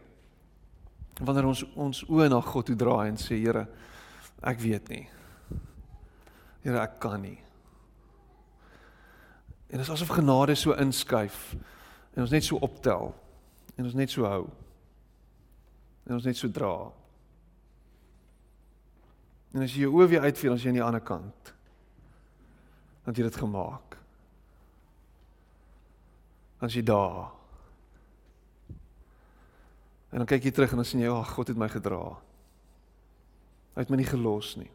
wanneer 1.22 1.52
ons 1.54 1.62
ons 1.78 2.02
oë 2.10 2.26
na 2.34 2.42
God 2.42 2.66
toe 2.66 2.78
draai 2.82 3.06
en 3.12 3.22
sê 3.22 3.38
Here, 3.38 3.62
ek 4.42 4.58
weet 4.58 4.90
nie. 4.90 5.06
Here, 6.66 6.82
ek 6.82 6.98
kan 6.98 7.22
nie. 7.22 7.38
En 9.70 9.78
dit 9.78 9.86
is 9.86 9.94
asof 9.94 10.18
genade 10.18 10.58
so 10.58 10.74
inskuif 10.74 11.54
en 12.16 12.26
ons 12.26 12.34
net 12.34 12.50
so 12.50 12.58
optel 12.58 13.12
en 13.78 13.86
ons 13.86 14.00
net 14.02 14.10
so 14.10 14.26
hou 14.26 14.48
en 16.06 16.14
ons 16.14 16.24
net 16.24 16.38
so 16.38 16.50
dra. 16.52 16.72
En 19.56 19.64
as 19.64 19.72
jy 19.74 19.86
jou 19.86 19.94
oë 19.96 20.10
weer 20.12 20.26
uitvee, 20.26 20.50
dan 20.50 20.58
is 20.58 20.66
jy 20.66 20.72
aan 20.74 20.80
die 20.80 20.84
ander 20.84 21.02
kant. 21.02 21.52
Want 23.06 23.16
jy 23.16 23.24
het 23.24 23.32
dit 23.32 23.42
gemaak. 23.42 23.96
Dan 26.60 26.70
is 26.70 26.76
jy 26.78 26.84
daar. 26.86 27.32
En 30.12 30.22
dan 30.22 30.28
kyk 30.30 30.46
jy 30.46 30.54
terug 30.54 30.70
en 30.70 30.82
dan 30.82 30.88
sien 30.88 31.00
jy, 31.00 31.10
"Ag, 31.10 31.34
God 31.34 31.48
het 31.48 31.56
my 31.56 31.68
gedra." 31.68 32.16
Hy 33.74 33.82
het 33.82 33.90
my 33.90 33.96
nie 33.96 34.08
gelos 34.08 34.56
nie. 34.56 34.70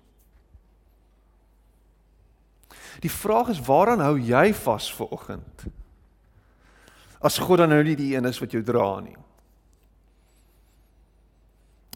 Die 3.02 3.12
vraag 3.12 3.50
is, 3.50 3.62
waaraan 3.66 4.00
hou 4.00 4.20
jy 4.20 4.54
vas 4.54 4.92
vir 4.94 5.08
oggend? 5.08 5.64
As 7.22 7.38
God 7.38 7.58
dan 7.58 7.70
nou 7.70 7.84
nie 7.84 7.96
die 7.96 8.16
een 8.16 8.26
is 8.26 8.40
wat 8.40 8.52
jou 8.52 8.64
dra 8.64 9.00
nie. 9.00 9.18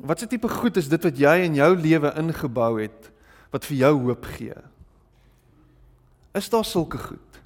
Wat 0.05 0.19
se 0.19 0.27
tipe 0.27 0.49
goed 0.49 0.77
is 0.77 0.89
dit 0.89 1.01
wat 1.03 1.17
jy 1.17 1.35
in 1.47 1.57
jou 1.57 1.71
lewe 1.77 2.11
ingebou 2.21 2.75
het 2.77 3.11
wat 3.53 3.65
vir 3.65 3.77
jou 3.79 3.93
hoop 4.07 4.25
gee? 4.35 4.57
Is 6.35 6.49
daar 6.51 6.65
sulke 6.65 6.99
goed? 6.99 7.39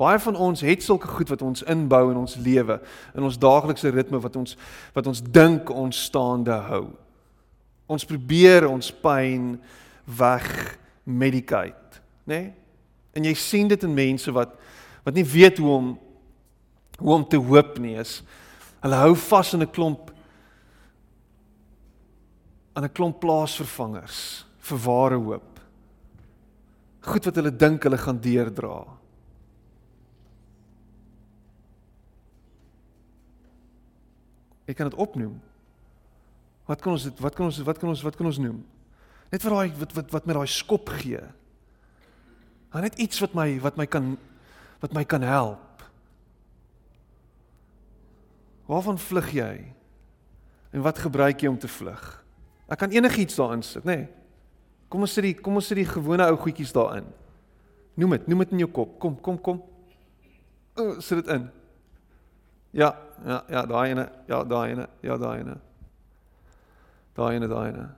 Baie 0.00 0.18
van 0.22 0.36
ons 0.36 0.62
het 0.64 0.82
sulke 0.82 1.08
goed 1.10 1.28
wat 1.28 1.42
ons 1.44 1.64
inbou 1.68 2.10
in 2.10 2.16
ons 2.16 2.36
lewe, 2.40 2.78
in 3.12 3.26
ons 3.26 3.38
daaglikse 3.38 3.90
ritme 3.92 4.20
wat 4.22 4.36
ons 4.40 4.56
wat 4.94 5.10
ons 5.10 5.20
dink 5.20 5.68
ons 5.74 6.04
staande 6.06 6.56
hou. 6.70 6.86
Ons 7.90 8.06
probeer 8.08 8.68
ons 8.70 8.92
pyn 9.02 9.58
weg 10.06 10.48
medicate, 11.04 12.00
né? 12.24 12.38
Nee? 12.38 12.48
En 13.10 13.26
jy 13.26 13.34
sien 13.34 13.68
dit 13.68 13.82
in 13.82 13.92
mense 13.94 14.32
wat 14.32 14.54
wat 15.02 15.16
nie 15.16 15.26
weet 15.26 15.58
hoe 15.58 15.70
om 15.74 15.90
hoe 17.00 17.14
om 17.16 17.24
te 17.28 17.40
hoop 17.40 17.78
nie 17.80 17.96
is. 17.98 18.20
Hulle 18.84 18.98
hou 19.02 19.14
vas 19.16 19.52
in 19.56 19.62
'n 19.62 19.70
klomp 19.72 20.12
aan 22.80 22.88
'n 22.88 22.96
klomp 22.96 23.20
plaasvervangers 23.20 24.46
vir 24.58 24.78
ware 24.78 25.18
hoop. 25.20 25.60
Goed 27.00 27.24
wat 27.24 27.36
hulle 27.36 27.56
dink 27.56 27.82
hulle 27.82 27.98
gaan 27.98 28.20
deurdra. 28.20 28.86
Ek 34.64 34.76
kan 34.76 34.88
dit 34.88 34.98
opnoem. 34.98 35.40
Wat 36.64 36.80
kan 36.80 36.92
ons 36.92 37.02
dit 37.02 37.20
wat 37.20 37.34
kan 37.34 37.46
ons 37.46 37.58
wat 37.58 37.78
kan 37.78 37.88
ons 37.88 38.02
wat 38.02 38.16
kan 38.16 38.26
ons 38.26 38.38
noem? 38.38 38.64
Net 39.30 39.42
vir 39.42 39.50
daai 39.50 39.72
wat 39.76 39.92
wat 39.92 40.10
wat 40.10 40.26
met 40.26 40.36
daai 40.36 40.46
skop 40.46 40.88
gee. 40.88 41.20
Maar 42.72 42.82
net 42.82 42.98
iets 42.98 43.20
wat 43.20 43.34
my 43.34 43.60
wat 43.60 43.76
my 43.76 43.86
kan 43.86 44.16
wat 44.80 44.92
my 44.92 45.04
kan 45.04 45.22
help. 45.22 45.84
Waarvan 48.66 48.98
vlug 48.98 49.32
jy? 49.32 49.74
En 50.70 50.80
wat 50.82 50.98
gebruik 50.98 51.40
jy 51.40 51.48
om 51.48 51.58
te 51.58 51.68
vlug? 51.68 52.19
Ek 52.70 52.78
kan 52.78 52.92
enigiets 52.94 53.38
daarin 53.38 53.62
sit, 53.66 53.84
nê? 53.84 53.96
Nee. 53.96 54.08
Kom 54.90 55.06
ons 55.06 55.12
sit 55.14 55.26
die 55.26 55.36
kom 55.38 55.58
ons 55.58 55.66
sit 55.70 55.78
die 55.78 55.86
gewone 55.86 56.26
ou 56.26 56.36
goedjies 56.38 56.72
daarin. 56.74 57.06
Noem 57.98 58.16
dit, 58.16 58.26
noem 58.30 58.44
dit 58.44 58.54
in 58.56 58.62
jou 58.64 58.70
kop. 58.74 58.96
Kom, 59.02 59.16
kom, 59.22 59.38
kom. 59.38 59.62
O, 60.74 60.96
sit 61.02 61.20
dit 61.20 61.30
in. 61.34 61.46
Ja, 62.74 62.92
ja, 63.26 63.40
ja, 63.50 63.64
daai 63.66 63.90
ene, 63.90 64.06
ja, 64.30 64.42
daai 64.46 64.70
ene, 64.74 64.86
ja, 65.06 65.16
daai 65.18 65.40
ene. 65.42 65.56
Daai 67.18 67.34
ene, 67.36 67.48
daai 67.50 67.66
ene. 67.72 67.88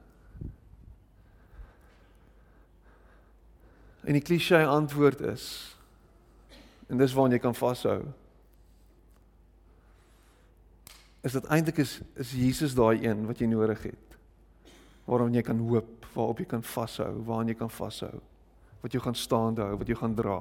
En 4.03 4.19
die 4.19 4.25
klise 4.25 4.65
antwoord 4.67 5.21
is 5.33 5.47
en 6.93 7.01
dis 7.01 7.13
waarna 7.17 7.39
jy 7.39 7.41
kan 7.41 7.57
vashou. 7.57 8.01
Is 11.25 11.37
dit 11.39 11.53
eintlik 11.55 11.79
is 11.81 12.01
is 12.21 12.33
Jesus 12.37 12.75
daai 12.77 12.99
een 13.05 13.25
wat 13.29 13.41
jy 13.41 13.49
nodig 13.49 13.87
het? 13.93 14.12
Waarop 15.07 15.33
jy 15.35 15.43
kan 15.43 15.59
hoop, 15.59 16.07
waarop 16.15 16.43
jy 16.43 16.49
kan 16.51 16.63
vashou, 16.63 17.11
waaraan 17.27 17.53
jy 17.53 17.57
kan 17.59 17.71
vashou, 17.71 18.21
wat 18.83 18.95
jou 18.95 19.03
gaan 19.03 19.19
staande 19.19 19.65
hou, 19.65 19.79
wat 19.81 19.91
jou 19.91 19.99
gaan 19.99 20.15
dra. 20.19 20.39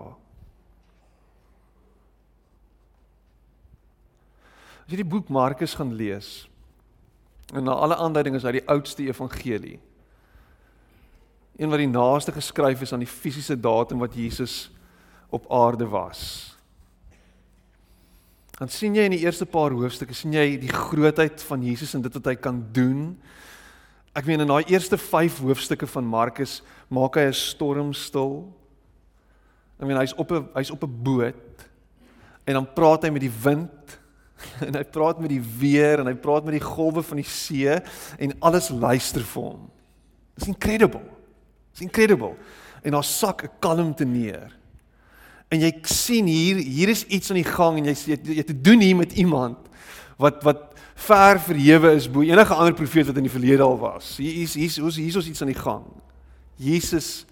As 4.86 4.94
jy 4.94 5.02
die 5.02 5.12
boek 5.12 5.30
Markus 5.32 5.76
gaan 5.78 5.94
lees, 5.98 6.50
en 7.54 7.66
na 7.68 7.76
alle 7.84 7.98
aanduidings 8.00 8.46
uit 8.48 8.60
die 8.60 8.68
oudste 8.72 9.06
evangelie, 9.08 9.80
een 11.60 11.70
wat 11.70 11.82
die 11.82 11.92
naaste 11.92 12.34
geskryf 12.34 12.82
is 12.82 12.94
aan 12.94 13.04
die 13.04 13.10
fisiese 13.10 13.58
datum 13.60 14.02
wat 14.02 14.16
Jesus 14.18 14.72
op 15.30 15.46
aarde 15.52 15.86
was. 15.88 16.52
Dan 18.58 18.70
sien 18.70 18.96
jy 18.96 19.08
in 19.08 19.16
die 19.16 19.24
eerste 19.24 19.48
paar 19.50 19.74
hoofstukke 19.74 20.14
sien 20.14 20.34
jy 20.36 20.56
die 20.62 20.72
grootheid 20.72 21.42
van 21.50 21.64
Jesus 21.66 21.96
en 21.98 22.04
dit 22.06 22.14
wat 22.14 22.28
hy 22.30 22.36
kan 22.38 22.60
doen 22.74 23.16
Ek 24.14 24.26
meen 24.26 24.40
in 24.40 24.48
daai 24.48 24.64
eerste 24.68 24.98
5 24.98 25.40
hoofstukke 25.40 25.88
van 25.88 26.04
Markus 26.04 26.62
maak 26.90 27.16
hy 27.16 27.28
'n 27.30 27.34
storm 27.34 27.94
stil. 27.94 28.52
Ek 29.80 29.88
meen 29.88 29.98
hy's 29.98 30.14
op 30.14 30.32
'n 30.32 30.50
hy's 30.54 30.72
op 30.72 30.84
'n 30.84 31.04
boot 31.04 31.52
En 32.44 32.54
dan 32.54 32.74
praat 32.74 33.06
hy 33.06 33.10
met 33.14 33.24
die 33.24 33.34
wind 33.44 34.00
en 34.68 34.76
hy 34.76 34.84
praat 34.90 35.20
met 35.22 35.30
die 35.30 35.44
weer 35.60 36.02
en 36.02 36.10
hy 36.10 36.16
praat 36.18 36.48
met 36.48 36.58
die 36.58 36.66
golwe 36.66 37.04
van 37.06 37.22
die 37.22 37.28
see 37.28 37.78
en 38.18 38.34
alles 38.42 38.72
luister 38.74 39.26
vir 39.34 39.46
hom. 39.52 39.68
It's 40.40 40.50
incredible. 40.50 41.04
It's 41.72 41.84
incredible. 41.86 42.34
En 42.82 42.98
daar 42.98 43.06
sak 43.06 43.46
'n 43.46 43.54
kalmte 43.60 44.06
neer. 44.06 44.50
En 45.52 45.60
jy 45.60 45.72
sien 45.84 46.26
hier 46.26 46.58
hier 46.58 46.90
is 46.90 47.06
iets 47.06 47.30
aan 47.30 47.42
die 47.42 47.52
gang 47.52 47.78
en 47.78 47.86
jy 47.92 47.96
jy, 48.16 48.20
jy 48.40 48.44
te 48.44 48.62
doen 48.62 48.82
hier 48.82 48.96
met 48.96 49.14
iemand 49.14 49.58
wat 50.18 50.44
wat 50.44 50.71
ver 51.02 51.40
verhewe 51.40 51.92
is 51.98 52.10
bo 52.12 52.22
enige 52.22 52.54
ander 52.54 52.74
profeet 52.74 53.06
wat 53.10 53.18
in 53.18 53.26
die 53.26 53.34
verlede 53.34 53.66
al 53.66 53.78
was. 53.80 54.16
Hier 54.18 54.42
is 54.44 54.54
hier 54.54 54.86
is 54.86 54.96
hier 54.96 55.18
is 55.18 55.28
iets 55.28 55.42
aan 55.42 55.52
die 55.52 55.58
gang. 55.58 55.86
Jesus 56.56 57.26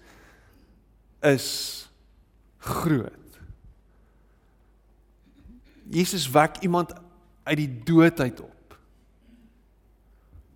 is 1.20 1.46
groot. 2.58 3.38
Jesus 5.90 6.30
wek 6.30 6.60
iemand 6.60 6.92
uit 7.42 7.56
die 7.56 7.82
dood 7.84 8.20
uit 8.20 8.40
op. 8.40 8.78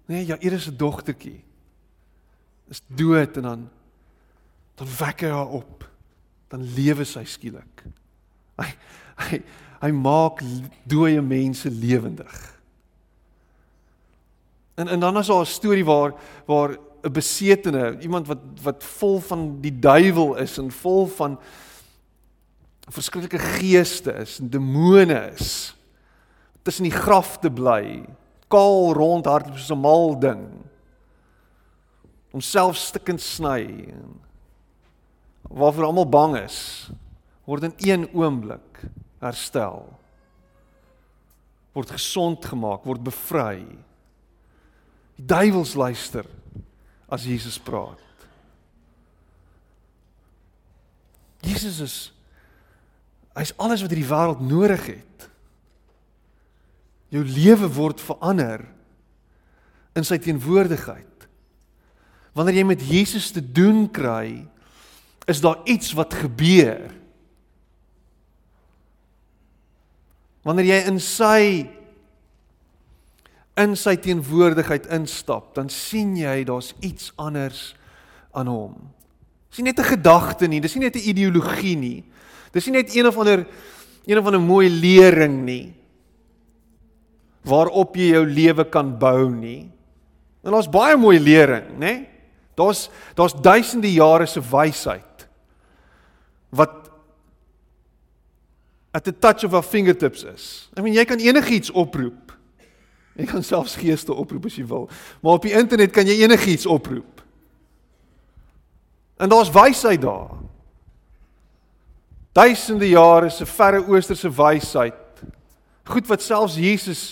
Nee, 0.07 0.27
ja, 0.27 0.39
is 0.39 0.69
'n 0.71 0.77
dogtertjie. 0.77 1.45
Is 2.69 2.81
dood 2.87 3.37
en 3.37 3.43
dan 3.43 3.71
dan 4.75 4.89
wek 4.99 5.21
hy 5.21 5.29
haar 5.29 5.49
op. 5.49 5.91
Dan 6.49 6.63
lewe 6.75 7.05
sy 7.05 7.25
skielik. 7.25 7.85
Hy 8.57 8.75
hy 9.17 9.43
hy 9.81 9.91
maak 9.91 10.43
dooie 10.85 11.23
mense 11.23 11.71
lewendig. 11.71 12.54
En 14.75 14.89
en 14.89 15.01
dan 15.01 15.19
is 15.19 15.27
daar 15.27 15.41
'n 15.41 15.47
storie 15.47 15.85
waar 15.85 16.15
waar 16.47 16.79
'n 17.03 17.13
besetene, 17.13 17.99
iemand 18.01 18.27
wat 18.27 18.39
wat 18.63 18.85
vol 18.85 19.21
van 19.21 19.61
die 19.61 19.79
duiwel 19.79 20.37
is 20.37 20.59
en 20.59 20.71
vol 20.71 21.07
van 21.07 21.39
verskriklike 22.89 23.39
geeste 23.39 24.13
is 24.13 24.39
en 24.39 24.51
demone 24.51 25.31
is. 25.35 25.77
Tussen 26.63 26.83
die 26.83 26.93
graf 26.93 27.39
te 27.39 27.51
bly, 27.51 28.05
kaal 28.49 28.93
rondhardloop 28.93 29.57
soos 29.57 29.71
'n 29.71 29.81
mal 29.81 30.19
ding. 30.19 30.49
Homself 32.31 32.77
stukkend 32.77 33.21
sny 33.21 33.87
en 33.89 34.21
waarvoor 35.43 35.85
almal 35.85 36.09
bang 36.09 36.37
is, 36.37 36.91
word 37.45 37.63
in 37.63 37.75
een 37.77 38.09
oomblik 38.15 38.81
herstel. 39.19 39.99
Word 41.73 41.91
gesond 41.91 42.45
gemaak, 42.45 42.85
word 42.85 43.03
bevry. 43.03 43.67
Die 45.15 45.27
duiwels 45.31 45.75
luister 45.79 46.27
as 47.09 47.27
Jesus 47.29 47.59
praat. 47.63 48.01
Jesus 51.45 51.81
is 51.85 51.97
hy's 53.35 53.53
alles 53.59 53.83
wat 53.83 53.91
hierdie 53.91 54.09
wêreld 54.09 54.43
nodig 54.47 54.85
het. 54.93 55.27
Jou 57.11 57.25
lewe 57.27 57.67
word 57.75 58.03
verander 58.03 58.63
in 59.99 60.07
sy 60.07 60.19
teenwoordigheid. 60.23 61.27
Wanneer 62.35 62.61
jy 62.61 62.67
met 62.67 62.83
Jesus 62.87 63.31
te 63.35 63.43
doen 63.43 63.87
kry, 63.95 64.47
is 65.31 65.43
daar 65.43 65.61
iets 65.71 65.93
wat 65.99 66.15
gebeur. 66.15 66.89
Wanneer 70.47 70.71
jy 70.71 70.81
in 70.91 70.99
sy 71.03 71.43
in 73.57 73.77
sy 73.77 73.95
teenwoordigheid 73.97 74.87
instap, 74.87 75.55
dan 75.55 75.69
sien 75.71 76.17
jy 76.19 76.45
daar's 76.45 76.73
iets 76.83 77.13
anders 77.17 77.75
aan 78.35 78.51
hom. 78.51 78.75
Dis 79.51 79.63
nie 79.63 79.71
net 79.71 79.79
'n 79.79 79.97
gedagte 79.97 80.49
nie, 80.49 80.61
dis 80.61 80.75
nie 80.75 80.85
net 80.85 80.97
'n 80.97 81.09
ideologie 81.09 81.77
nie. 81.77 82.05
Dis 82.53 82.67
nie 82.67 82.83
net 82.83 82.95
een 82.95 83.07
of 83.07 83.17
ander 83.17 83.47
een 84.07 84.19
of 84.19 84.27
ander 84.27 84.41
mooi 84.41 84.69
lering 84.69 85.45
nie 85.45 85.75
waarop 87.45 87.97
jy 87.97 88.15
jou 88.15 88.25
lewe 88.27 88.65
kan 88.65 88.99
bou 88.99 89.29
nie. 89.29 89.71
En 90.45 90.53
daar's 90.53 90.69
baie 90.69 90.97
mooi 90.97 91.19
lering, 91.21 91.79
né? 91.79 92.07
Daar's 92.57 92.89
daar's 93.15 93.35
duisende 93.35 93.93
jare 93.93 94.27
se 94.27 94.41
wysheid 94.41 95.27
wat 96.55 96.91
at 98.95 99.05
the 99.05 99.13
touch 99.13 99.45
of 99.45 99.55
our 99.55 99.63
fingertips 99.63 100.23
is. 100.23 100.71
I 100.79 100.81
mean, 100.81 100.95
jy 100.95 101.05
kan 101.05 101.19
enigiets 101.19 101.71
oproep 101.71 102.24
Jy 103.15 103.27
kan 103.31 103.45
selfs 103.47 103.77
geeste 103.79 104.15
oproep 104.15 104.49
as 104.49 104.57
jy 104.59 104.65
wil. 104.67 104.89
Maar 105.23 105.39
op 105.39 105.47
die 105.47 105.55
internet 105.55 105.93
kan 105.95 106.07
jy 106.07 106.25
enigiets 106.25 106.67
oproep. 106.67 107.23
En 109.23 109.31
daar's 109.31 109.53
wysheid 109.55 110.03
daar. 110.03 110.33
Duisende 112.35 112.89
jare 112.91 113.31
se 113.31 113.47
verre 113.47 113.85
oosterse 113.87 114.31
wysheid. 114.35 115.23
Goed 115.87 116.09
wat 116.11 116.23
selfs 116.23 116.57
Jesus 116.59 117.05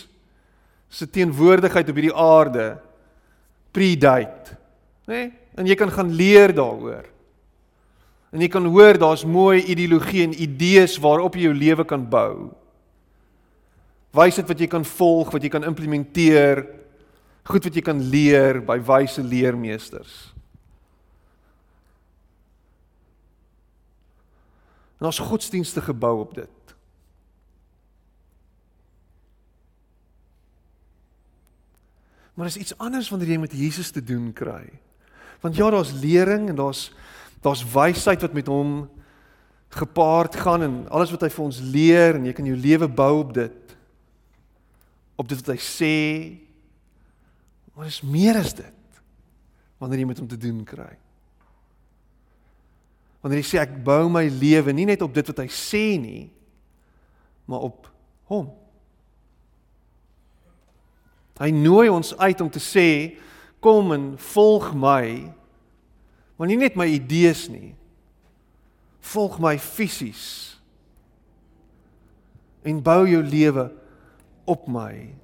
se 0.93 1.07
teenwoordigheid 1.07 1.89
op 1.89 2.01
hierdie 2.01 2.17
aarde 2.19 2.67
predate. 3.71 4.59
Né? 5.07 5.15
Nee? 5.15 5.31
En 5.55 5.69
jy 5.69 5.77
kan 5.77 5.91
gaan 5.93 6.11
leer 6.17 6.55
daaroor. 6.57 7.05
En 8.33 8.41
jy 8.41 8.49
kan 8.49 8.65
hoor 8.67 8.97
daar's 8.99 9.25
mooi 9.29 9.61
ideologie 9.61 10.25
en 10.25 10.35
idees 10.43 10.97
waarop 10.99 11.37
jy 11.37 11.47
jou 11.51 11.55
lewe 11.55 11.85
kan 11.85 12.07
bou 12.09 12.51
wysheid 14.13 14.49
wat 14.49 14.61
jy 14.61 14.69
kan 14.71 14.85
volg, 14.85 15.33
wat 15.33 15.43
jy 15.45 15.51
kan 15.53 15.65
implementeer, 15.65 16.67
goed 17.49 17.65
wat 17.67 17.75
jy 17.75 17.83
kan 17.85 18.01
leer 18.13 18.61
by 18.65 18.79
wyse 18.87 19.23
leermeesters. 19.25 20.33
En 25.01 25.09
ons 25.11 25.19
godsdienste 25.19 25.83
gebou 25.83 26.21
op 26.23 26.37
dit. 26.37 26.59
Maar 32.35 32.47
is 32.47 32.57
iets 32.57 32.77
anders 32.79 33.11
wanneer 33.11 33.35
jy 33.35 33.41
met 33.43 33.53
Jesus 33.53 33.91
te 33.91 34.03
doen 34.05 34.31
kry. 34.33 34.71
Want 35.43 35.57
ja, 35.59 35.71
daar's 35.71 35.93
lering 35.93 36.49
en 36.49 36.57
daar's 36.57 36.91
daar's 37.43 37.65
wysheid 37.67 38.23
wat 38.23 38.33
met 38.33 38.47
hom 38.47 38.87
gepaard 39.75 40.37
gaan 40.37 40.63
en 40.63 40.75
alles 40.95 41.11
wat 41.11 41.25
hy 41.27 41.31
vir 41.35 41.45
ons 41.45 41.59
leer 41.75 42.15
en 42.15 42.29
jy 42.29 42.35
kan 42.37 42.47
jou 42.47 42.55
lewe 42.55 42.87
bou 42.87 43.17
op 43.25 43.33
dit 43.35 43.62
op 45.23 45.31
dit 45.31 45.39
wat 45.43 45.55
hy 45.55 45.61
sê. 45.63 45.97
Maar 47.73 47.89
is 47.89 48.03
meer 48.05 48.39
as 48.43 48.55
dit. 48.59 49.01
Wanneer 49.81 50.03
jy 50.03 50.09
met 50.11 50.21
hom 50.23 50.31
te 50.31 50.41
doen 50.41 50.61
kry. 50.67 50.93
Wanneer 53.23 53.43
hy 53.43 53.47
sê 53.47 53.61
ek 53.63 53.79
bou 53.87 54.09
my 54.11 54.27
lewe 54.27 54.75
nie 54.75 54.89
net 54.91 55.03
op 55.05 55.15
dit 55.15 55.29
wat 55.31 55.45
hy 55.45 55.49
sê 55.55 55.85
nie, 56.03 56.27
maar 57.47 57.69
op 57.69 57.87
hom. 58.31 58.49
Hy 61.43 61.51
nooi 61.55 61.89
ons 61.91 62.13
uit 62.19 62.41
om 62.43 62.51
te 62.53 62.63
sê 62.63 62.89
kom 63.63 63.91
en 63.95 64.05
volg 64.35 64.69
my. 64.79 65.07
Maar 66.39 66.51
nie 66.51 66.59
net 66.61 66.79
my 66.79 66.87
idees 66.91 67.49
nie. 67.51 67.73
Volg 69.13 69.41
my 69.43 69.57
fisies. 69.59 70.25
En 72.63 72.79
bou 72.83 73.01
jou 73.11 73.23
lewe 73.27 73.69
op 74.45 74.67
my 74.71 75.15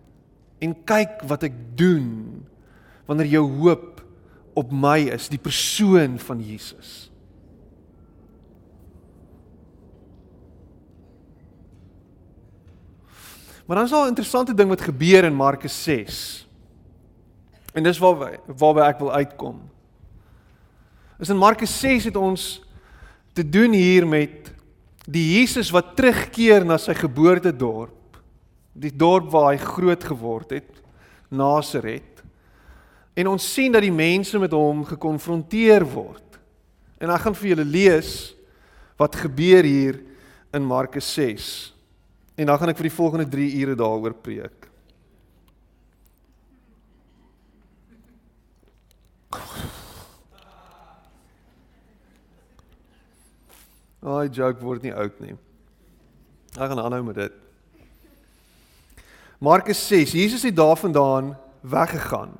en 0.59 0.75
kyk 0.85 1.23
wat 1.31 1.47
ek 1.49 1.55
doen 1.79 2.09
wanneer 3.09 3.39
jou 3.39 3.45
hoop 3.63 4.03
op 4.59 4.73
my 4.75 4.99
is, 5.15 5.29
die 5.31 5.41
persoon 5.41 6.19
van 6.19 6.43
Jesus. 6.43 7.09
Maar 13.69 13.77
dan 13.77 13.85
is 13.85 13.91
daar 13.91 14.05
'n 14.05 14.15
interessante 14.15 14.55
ding 14.55 14.69
wat 14.69 14.81
gebeur 14.81 15.25
in 15.25 15.35
Markus 15.35 15.83
6. 15.83 16.49
En 17.73 17.83
dis 17.83 17.99
waar 17.99 18.41
waarby 18.47 18.81
ek 18.81 18.99
wil 18.99 19.13
uitkom. 19.13 19.61
Is 21.19 21.29
in 21.29 21.37
Markus 21.37 21.81
6 21.81 22.05
het 22.05 22.17
ons 22.17 22.63
te 23.33 23.49
doen 23.49 23.73
hier 23.73 24.07
met 24.07 24.53
die 25.05 25.39
Jesus 25.39 25.71
wat 25.71 25.97
terugkeer 25.97 26.65
na 26.65 26.77
sy 26.77 26.95
geboortedorp 26.95 27.98
die 28.73 28.93
dorp 28.95 29.31
waar 29.33 29.53
hy 29.53 29.61
groot 29.63 30.05
geword 30.05 30.57
het, 30.59 30.83
Nasaret. 31.29 32.23
En 33.19 33.33
ons 33.33 33.53
sien 33.55 33.73
dat 33.75 33.83
die 33.83 33.95
mense 33.95 34.39
met 34.39 34.53
hom 34.55 34.85
gekonfronteer 34.87 35.85
word. 35.91 36.39
En 37.03 37.11
ek 37.15 37.25
gaan 37.25 37.37
vir 37.39 37.53
julle 37.53 37.67
lees 37.67 38.13
wat 38.99 39.19
gebeur 39.19 39.67
hier 39.67 39.99
in 40.55 40.65
Markus 40.67 41.09
6. 41.15 41.49
En 42.39 42.47
dan 42.47 42.59
gaan 42.59 42.71
ek 42.73 42.79
vir 42.79 42.89
die 42.89 42.95
volgende 42.95 43.27
3 43.31 43.51
ure 43.63 43.75
daaroor 43.79 44.15
preek. 44.23 44.69
Ai, 54.09 54.29
joke 54.31 54.63
word 54.63 54.87
nie 54.87 54.95
oud 54.95 55.19
nie. 55.21 55.35
Ek 56.55 56.71
gaan 56.71 56.81
aanhou 56.81 57.03
met 57.11 57.19
dit. 57.19 57.48
Markus 59.39 59.87
6, 59.87 60.13
Jesus 60.13 60.43
het 60.43 60.57
daarvandaan 60.57 61.39
weggegaan. 61.61 62.31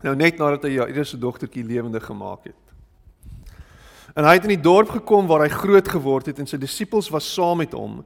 Nou 0.00 0.16
net 0.16 0.38
nadat 0.38 0.64
hy 0.66 0.74
Jairus 0.80 1.12
se 1.12 1.18
dogtertjie 1.18 1.64
lewendig 1.64 2.04
gemaak 2.04 2.48
het. 2.50 2.58
En 4.18 4.26
hy 4.26 4.34
het 4.34 4.46
in 4.48 4.56
die 4.56 4.64
dorp 4.64 4.90
gekom 4.90 5.28
waar 5.30 5.44
hy 5.44 5.52
groot 5.52 5.88
geword 5.88 6.26
het 6.26 6.40
en 6.42 6.48
sy 6.50 6.58
disippels 6.58 7.10
was 7.14 7.28
saam 7.34 7.60
met 7.62 7.76
hom. 7.76 8.00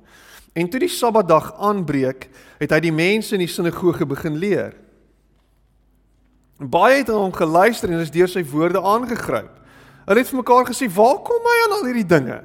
En 0.52 0.68
toe 0.68 0.82
die 0.82 0.92
Sabbatdag 0.92 1.54
aanbreek, 1.56 2.28
het 2.60 2.74
hy 2.74 2.80
die 2.84 2.92
mense 2.92 3.32
in 3.34 3.42
die 3.42 3.50
sinagoge 3.50 4.04
begin 4.06 4.36
leer. 4.38 4.76
Baie 6.60 7.00
het 7.00 7.08
aan 7.10 7.24
hom 7.24 7.34
geluister 7.34 7.90
en 7.90 8.04
is 8.04 8.12
deur 8.12 8.28
sy 8.30 8.44
woorde 8.52 8.82
aangegryp. 8.82 9.50
Hulle 10.04 10.20
het 10.20 10.28
vir 10.28 10.42
mekaar 10.42 10.68
gesê, 10.68 10.86
"Waar 10.92 11.18
kom 11.24 11.48
hy 11.48 11.56
aan 11.64 11.78
al 11.78 11.86
hierdie 11.88 12.06
dinge?" 12.06 12.44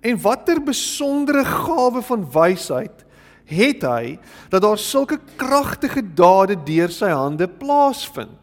En 0.00 0.22
watter 0.22 0.62
besondere 0.62 1.44
gawe 1.44 2.02
van 2.02 2.30
wysheid 2.30 3.04
het 3.48 3.84
hy 3.88 4.18
dat 4.52 4.62
daar 4.62 4.78
sulke 4.78 5.18
kragtige 5.40 6.02
dade 6.02 6.56
deur 6.68 6.92
sy 6.92 7.10
hande 7.12 7.48
plaasvind? 7.48 8.36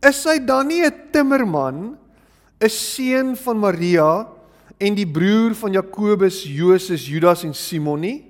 Is 0.00 0.24
hy 0.24 0.38
dan 0.40 0.68
nie 0.68 0.84
'n 0.84 1.12
timmerman, 1.12 1.98
'n 2.60 2.68
seun 2.68 3.36
van 3.36 3.58
Maria 3.58 4.26
en 4.80 4.94
die 4.94 5.06
broer 5.06 5.54
van 5.54 5.72
Jakobus, 5.72 6.44
Joses, 6.44 7.06
Judas 7.06 7.44
en 7.44 7.54
Simon 7.54 8.00
nie? 8.00 8.24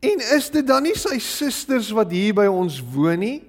En 0.00 0.18
is 0.36 0.50
dit 0.50 0.66
dan 0.66 0.82
nie 0.82 0.96
sy 0.96 1.18
susters 1.18 1.90
wat 1.92 2.10
hier 2.10 2.34
by 2.34 2.46
ons 2.48 2.80
woon 2.80 3.20
nie? 3.20 3.42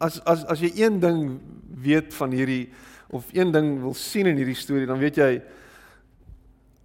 As 0.00 0.20
as 0.24 0.44
as 0.44 0.60
jy 0.60 0.72
een 0.80 1.00
ding 1.00 1.40
weet 1.82 2.14
van 2.14 2.32
hierdie 2.32 2.70
of 3.08 3.28
een 3.32 3.52
ding 3.52 3.80
wil 3.80 3.94
sien 3.94 4.26
in 4.26 4.36
hierdie 4.36 4.58
storie, 4.58 4.86
dan 4.88 5.00
weet 5.00 5.16
jy 5.16 5.30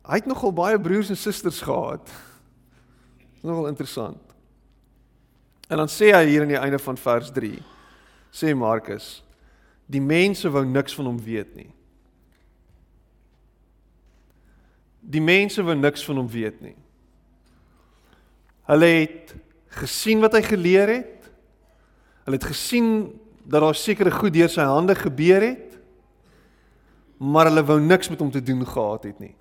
hy 0.04 0.20
het 0.20 0.28
nogal 0.28 0.52
baie 0.56 0.80
broers 0.80 1.10
en 1.14 1.18
susters 1.20 1.62
gehad. 1.64 2.10
Nogal 3.44 3.70
interessant. 3.72 4.20
En 5.72 5.80
dan 5.80 5.88
sê 5.92 6.12
hy 6.12 6.26
hier 6.28 6.44
aan 6.44 6.52
die 6.52 6.60
einde 6.60 6.80
van 6.80 7.00
vers 7.00 7.32
3, 7.32 7.56
sê 8.36 8.52
Markus, 8.56 9.22
die 9.88 10.04
mense 10.04 10.50
wou 10.52 10.64
niks 10.68 10.96
van 10.96 11.08
hom 11.08 11.20
weet 11.24 11.56
nie. 11.56 11.70
Die 15.04 15.24
mense 15.24 15.64
wou 15.64 15.76
niks 15.76 16.04
van 16.08 16.20
hom 16.20 16.30
weet 16.32 16.62
nie. 16.64 16.76
Hulle 18.70 18.90
het 18.94 19.34
gesien 19.82 20.24
wat 20.24 20.38
hy 20.38 20.44
geleer 20.46 20.92
het. 20.92 21.28
Hulle 22.24 22.40
het 22.40 22.48
gesien 22.48 22.90
dat 23.44 23.64
daar 23.66 23.76
sekere 23.76 24.12
goed 24.14 24.36
deur 24.36 24.52
sy 24.52 24.64
hande 24.68 24.96
gebeur 24.96 25.44
het. 25.44 25.73
Maar 27.18 27.52
hulle 27.52 27.64
wou 27.66 27.80
niks 27.82 28.10
met 28.10 28.20
hom 28.20 28.32
te 28.32 28.44
doen 28.44 28.66
gehad 28.68 29.04
het 29.04 29.20
nie. 29.20 29.36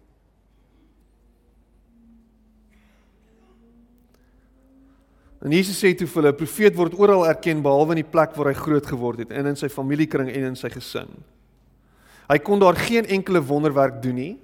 En 5.43 5.51
Jesus 5.51 5.79
sê 5.79 5.91
toe 5.95 6.07
vir 6.07 6.23
hulle: 6.23 6.33
'n 6.33 6.39
Profeet 6.39 6.77
word 6.77 6.95
oral 6.95 7.27
erken 7.27 7.63
behalwe 7.63 7.97
in 7.97 8.05
die 8.05 8.11
plek 8.11 8.37
waar 8.37 8.53
hy 8.53 8.55
groot 8.55 8.87
geword 8.87 9.19
het, 9.19 9.31
en 9.31 9.47
in 9.47 9.57
sy 9.57 9.69
familiekring 9.69 10.31
en 10.31 10.45
in 10.53 10.57
sy 10.57 10.71
gesin. 10.71 11.11
Hy 12.29 12.39
kon 12.39 12.59
daar 12.59 12.77
geen 12.79 13.05
enkele 13.07 13.43
wonderwerk 13.43 14.03
doen 14.03 14.15
nie 14.15 14.39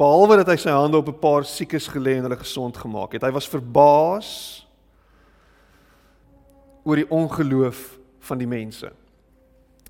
behalwe 0.00 0.40
dat 0.40 0.48
hy 0.48 0.56
sy 0.60 0.72
hande 0.72 0.96
op 0.96 1.08
'n 1.08 1.20
paar 1.20 1.44
siekes 1.44 1.88
gelê 1.88 2.16
en 2.16 2.24
hulle 2.24 2.40
gesond 2.40 2.76
gemaak 2.76 3.12
het. 3.12 3.22
Hy 3.22 3.32
was 3.32 3.48
verbaas 3.48 4.30
oor 6.84 6.96
die 6.96 7.10
ongeloof 7.10 7.98
van 8.20 8.38
die 8.38 8.46
mense. 8.46 8.92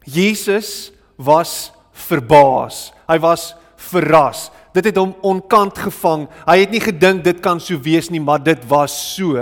Jesus 0.05 0.93
was 1.21 1.73
verbaas. 2.09 2.91
Hy 3.09 3.19
was 3.23 3.53
verras. 3.91 4.49
Dit 4.73 4.91
het 4.91 5.01
hom 5.01 5.15
onkant 5.27 5.79
gevang. 5.79 6.29
Hy 6.47 6.61
het 6.63 6.73
nie 6.75 6.83
gedink 6.83 7.25
dit 7.27 7.41
kan 7.45 7.61
so 7.61 7.79
wees 7.83 8.11
nie, 8.11 8.23
maar 8.23 8.43
dit 8.43 8.63
was 8.71 8.95
so. 9.15 9.37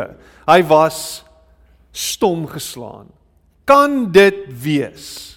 Hy 0.49 0.61
was 0.69 1.23
stom 1.93 2.47
geslaan. 2.51 3.09
Kan 3.69 4.09
dit 4.13 4.47
wees? 4.49 5.37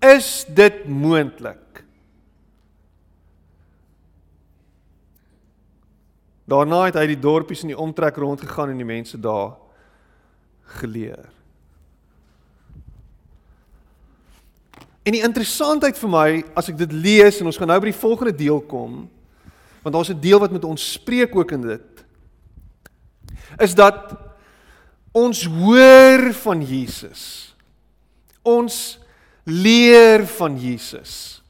Is 0.00 0.46
dit 0.48 0.86
moontlik? 0.88 1.84
Daarna 6.46 6.84
het 6.86 6.94
hy 6.94 7.08
die 7.10 7.18
dorpies 7.18 7.64
in 7.66 7.72
die 7.74 7.78
omtrek 7.78 8.16
rondgegaan 8.22 8.70
en 8.70 8.78
die 8.78 8.86
mense 8.86 9.18
daar 9.18 9.56
geleer. 10.78 11.26
En 15.06 15.14
die 15.14 15.22
interessantheid 15.22 15.98
vir 16.00 16.10
my 16.10 16.30
as 16.58 16.68
ek 16.72 16.80
dit 16.80 16.92
lees 16.92 17.38
en 17.38 17.46
ons 17.46 17.58
gaan 17.60 17.70
nou 17.70 17.78
by 17.78 17.92
die 17.92 18.00
volgende 18.00 18.34
deel 18.34 18.58
kom, 18.66 19.04
want 19.84 19.94
daar's 19.94 20.10
'n 20.10 20.20
deel 20.20 20.40
wat 20.42 20.50
met 20.50 20.64
ons 20.64 20.92
spreek 20.98 21.36
ook 21.36 21.52
in 21.52 21.62
dit, 21.62 22.04
is 23.62 23.74
dat 23.74 24.18
ons 25.12 25.44
hoor 25.44 26.32
van 26.32 26.62
Jesus. 26.62 27.54
Ons 28.42 28.98
leer 29.44 30.26
van 30.26 30.58
Jesus. 30.58 31.42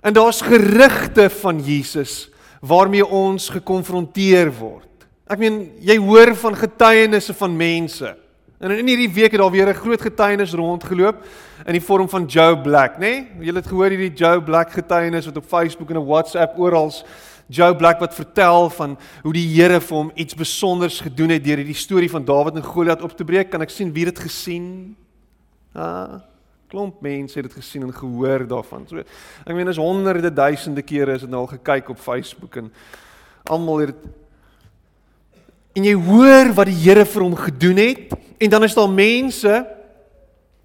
En 0.00 0.12
daar's 0.12 0.40
gerugte 0.40 1.30
van 1.30 1.60
Jesus 1.60 2.30
waarmee 2.60 3.06
ons 3.06 3.48
gekonfronteer 3.48 4.52
word. 4.52 4.88
Ek 5.26 5.38
meen, 5.38 5.72
jy 5.80 5.96
hoor 5.98 6.34
van 6.36 6.56
getuienisse 6.56 7.34
van 7.34 7.56
mense. 7.56 8.16
En 8.60 8.74
in 8.76 8.90
hierdie 8.90 9.08
week 9.08 9.32
het 9.32 9.40
daar 9.40 9.50
weer 9.50 9.68
'n 9.68 9.74
groot 9.74 10.00
getuienis 10.00 10.52
rondgeloop 10.52 11.24
in 11.64 11.72
die 11.72 11.82
vorm 11.82 12.08
van 12.08 12.26
Joe 12.26 12.60
Black, 12.60 12.94
nê? 12.94 12.98
Nee? 12.98 13.28
Julle 13.38 13.58
het 13.58 13.66
gehoor 13.66 13.88
hierdie 13.88 14.12
Joe 14.12 14.42
Black 14.42 14.70
getuienis 14.72 15.24
wat 15.24 15.36
op 15.36 15.44
Facebook 15.44 15.90
en 15.90 15.96
op 15.96 16.06
WhatsApp 16.06 16.58
oral 16.58 16.92
Joe 17.46 17.76
Black 17.76 17.98
wat 17.98 18.14
vertel 18.14 18.70
van 18.70 18.98
hoe 19.22 19.32
die 19.32 19.48
Here 19.48 19.80
vir 19.80 19.96
hom 19.96 20.10
iets 20.14 20.32
spesiaals 20.32 21.00
gedoen 21.00 21.28
het 21.28 21.44
deur 21.44 21.56
hierdie 21.56 21.74
storie 21.74 22.10
van 22.10 22.24
Dawid 22.24 22.54
en 22.54 22.62
Goliat 22.62 23.02
op 23.02 23.16
te 23.16 23.24
breek. 23.24 23.50
Kan 23.50 23.62
ek 23.62 23.70
sien 23.70 23.92
wie 23.92 24.04
dit 24.04 24.18
gesien? 24.18 24.96
Ah, 25.72 26.20
klomp 26.68 27.00
mense 27.00 27.38
het 27.38 27.48
dit 27.48 27.56
gesien 27.56 27.82
en 27.82 27.94
gehoor 27.94 28.46
daarvan. 28.46 28.86
So 28.86 28.96
ek 28.98 29.54
meen 29.54 29.68
is 29.68 29.76
honderde 29.76 30.32
duisende 30.32 30.82
kere 30.82 31.14
is 31.14 31.20
dit 31.20 31.30
nou 31.30 31.40
al 31.40 31.56
gekyk 31.56 31.88
op 31.88 31.98
Facebook 31.98 32.56
en 32.56 32.72
almal 33.44 33.78
het 33.78 33.96
en 35.72 35.84
jy 35.84 35.94
hoor 35.94 36.52
wat 36.52 36.66
die 36.66 36.82
Here 36.84 37.06
vir 37.06 37.22
hom 37.22 37.36
gedoen 37.36 37.76
het 37.76 38.20
en 38.40 38.50
dan 38.50 38.64
is 38.64 38.74
daar 38.74 38.90
mense 38.90 39.54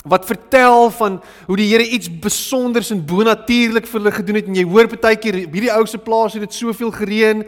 wat 0.06 0.26
vertel 0.30 0.92
van 0.94 1.18
hoe 1.48 1.58
die 1.58 1.68
Here 1.72 1.86
iets 1.90 2.10
besonders 2.22 2.92
en 2.94 3.02
bonatuurlik 3.10 3.88
vir 3.90 3.98
hulle 3.98 4.14
gedoen 4.14 4.38
het. 4.38 4.50
En 4.50 4.58
jy 4.60 4.66
hoor 4.70 4.90
baie 4.94 5.18
keer 5.18 5.40
hierdie 5.42 5.72
ou 5.74 5.82
se 5.90 5.98
plaas 5.98 6.36
het 6.38 6.44
dit 6.46 6.54
soveel 6.54 6.92
gereën 6.94 7.42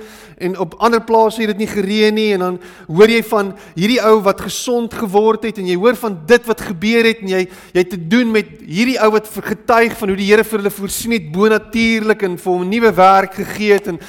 en 0.47 0.57
op 0.63 0.73
ander 0.81 1.03
plase 1.05 1.43
het 1.43 1.51
dit 1.53 1.61
nie 1.61 1.69
gereën 1.69 2.17
nie. 2.17 2.31
En 2.33 2.45
dan 2.45 2.57
hoor 2.87 3.13
jy 3.13 3.21
van 3.29 3.51
hierdie 3.75 3.99
ou 4.01 4.15
wat 4.25 4.41
gesond 4.47 4.95
geword 4.97 5.45
het 5.45 5.61
en 5.61 5.69
jy 5.69 5.75
hoor 5.77 5.99
van 6.01 6.17
dit 6.29 6.49
wat 6.49 6.63
gebeur 6.71 7.11
het 7.11 7.21
en 7.21 7.35
jy 7.35 7.43
jy 7.45 7.83
het 7.83 7.93
te 7.93 8.01
doen 8.09 8.33
met 8.33 8.49
hierdie 8.65 8.97
ou 9.05 9.11
wat 9.13 9.29
getuig 9.29 9.93
van 9.99 10.13
hoe 10.13 10.17
die 10.17 10.27
Here 10.31 10.43
vir 10.43 10.59
hulle 10.59 10.73
voorsien 10.73 11.13
het 11.13 11.29
bonatuurlik 11.31 12.25
en 12.25 12.41
vir 12.41 12.51
hom 12.51 12.65
'n 12.65 12.73
nuwe 12.73 12.91
werk 12.91 13.37
gegee 13.37 13.77
het 13.77 13.87
en 13.87 14.01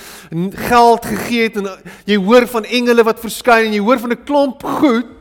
geld 0.56 1.04
gegee 1.04 1.42
het. 1.42 1.56
En 1.56 1.68
jy 2.06 2.16
hoor 2.16 2.46
van 2.46 2.64
engele 2.64 3.04
wat 3.04 3.20
verskyn 3.20 3.68
en 3.68 3.76
jy 3.76 3.84
hoor 3.84 3.98
van 3.98 4.12
'n 4.12 4.24
klomp 4.24 4.64
goed 4.64 5.17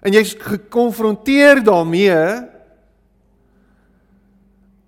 en 0.00 0.14
jy's 0.14 0.34
gekonfronteer 0.40 1.60
daarmee 1.64 2.16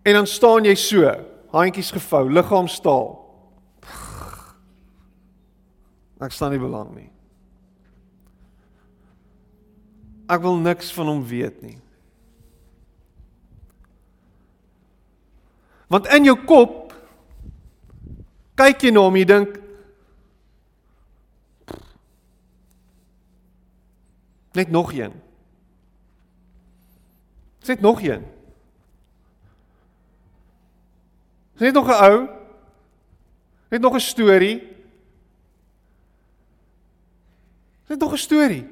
en 0.03 0.18
dan 0.18 0.27
staan 0.27 0.66
jy 0.66 0.75
so, 0.79 1.11
handjies 1.53 1.92
gevou, 1.94 2.27
liggaam 2.33 2.68
staal. 2.68 3.20
Ek 6.22 6.35
staan 6.35 6.55
nie 6.55 6.62
belang 6.62 6.90
nie. 6.94 7.09
Ek 10.31 10.42
wil 10.42 10.61
niks 10.62 10.92
van 10.94 11.11
hom 11.11 11.22
weet 11.27 11.59
nie. 11.62 11.79
Want 15.92 16.09
in 16.14 16.31
jou 16.31 16.38
kop 16.48 16.94
kyk 18.57 18.87
jy 18.87 18.92
na 18.94 19.03
hom 19.05 19.18
en 19.18 19.20
jy 19.20 19.29
dink 19.29 19.59
Net 24.53 24.71
nog 24.71 24.93
een. 24.93 25.12
Net 27.65 27.81
nog 27.81 28.03
een. 28.03 28.27
Net 31.57 31.73
nog 31.73 31.87
'n 31.87 32.03
ou. 32.05 32.29
Net 33.69 33.81
nog 33.81 33.95
'n 33.95 34.01
storie. 34.01 34.77
Net 37.87 37.99
nog 37.99 38.12
'n 38.12 38.17
storie. 38.17 38.69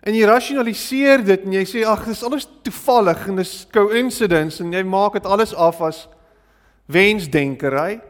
En 0.00 0.14
jy 0.14 0.24
rasionaliseer 0.24 1.24
dit 1.24 1.44
en 1.46 1.52
jy 1.52 1.62
sê 1.64 1.84
ag, 1.86 2.04
dis 2.04 2.24
alles 2.24 2.48
toevallig 2.62 3.28
en 3.28 3.36
dis 3.36 3.66
coincidence 3.70 4.62
en 4.62 4.72
jy 4.72 4.82
maak 4.82 5.12
dit 5.12 5.26
alles 5.26 5.54
af 5.54 5.80
as 5.80 6.08
wensdenkery. 6.90 8.00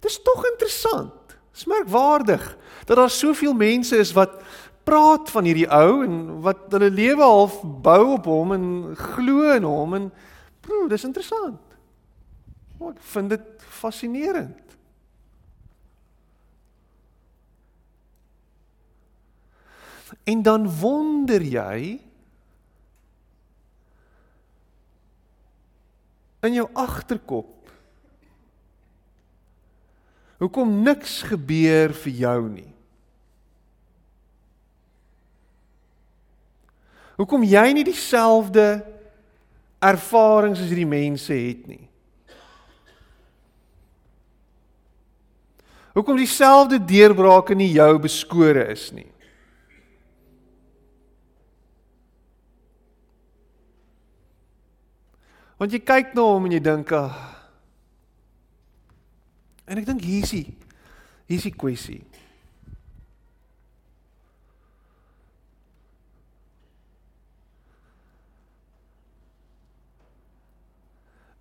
Dis 0.00 0.22
tog 0.22 0.44
interessant. 0.52 1.36
Dis 1.52 1.66
merkwaardig 1.66 2.56
dat 2.86 2.96
daar 2.96 3.10
soveel 3.10 3.54
mense 3.54 3.96
is 3.96 4.12
wat 4.16 4.38
praat 4.88 5.30
van 5.30 5.44
hierdie 5.44 5.68
ou 5.68 6.04
en 6.04 6.40
wat 6.44 6.70
hulle 6.72 6.90
lewe 6.90 7.22
half 7.22 7.58
bou 7.84 8.14
op 8.14 8.28
hom 8.30 8.54
en 8.56 8.68
glo 8.96 9.50
in 9.52 9.66
hom 9.66 9.96
en 9.98 10.06
bro, 10.64 10.86
dis 10.88 11.04
interessant. 11.04 11.60
Oh, 12.78 12.92
ek 12.94 13.02
vind 13.12 13.34
dit 13.34 13.66
fascinerend. 13.80 14.64
En 20.24 20.42
dan 20.42 20.64
wonder 20.80 21.42
jy 21.44 21.98
in 26.46 26.58
jou 26.60 26.66
agterkop 26.78 27.54
hoekom 30.38 30.70
niks 30.86 31.22
gebeur 31.26 31.92
vir 32.04 32.14
jou 32.14 32.40
nie. 32.46 32.68
Hoekom 37.18 37.42
jy 37.42 37.64
nie 37.74 37.82
dieselfde 37.88 38.68
ervarings 39.82 40.62
as 40.62 40.70
hierdie 40.70 40.86
mense 40.86 41.34
het 41.34 41.66
nie. 41.66 41.82
Hoekom 45.98 46.20
dieselfde 46.20 46.78
deurbrake 46.78 47.56
nie 47.58 47.72
jou 47.74 47.90
beskore 47.98 48.68
is 48.70 48.92
nie. 48.94 49.08
Want 55.58 55.74
jy 55.74 55.80
kyk 55.82 56.14
na 56.14 56.22
hom 56.22 56.46
en 56.46 56.54
jy 56.54 56.60
dink, 56.62 56.92
"Ag." 56.92 57.16
En 59.66 59.78
ek 59.78 59.86
dink 59.86 60.00
hier's 60.00 60.30
die 60.30 60.56
hier's 61.28 61.44
die 61.44 61.52
kwessie. 61.52 62.04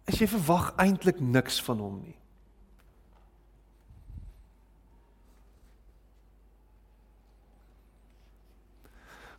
As 0.08 0.19
jy 0.19 0.27
verwag 0.27 0.73
eintlik 0.80 1.19
niks 1.19 1.62
van 1.63 1.80
hom 1.84 2.01
nie. 2.01 2.15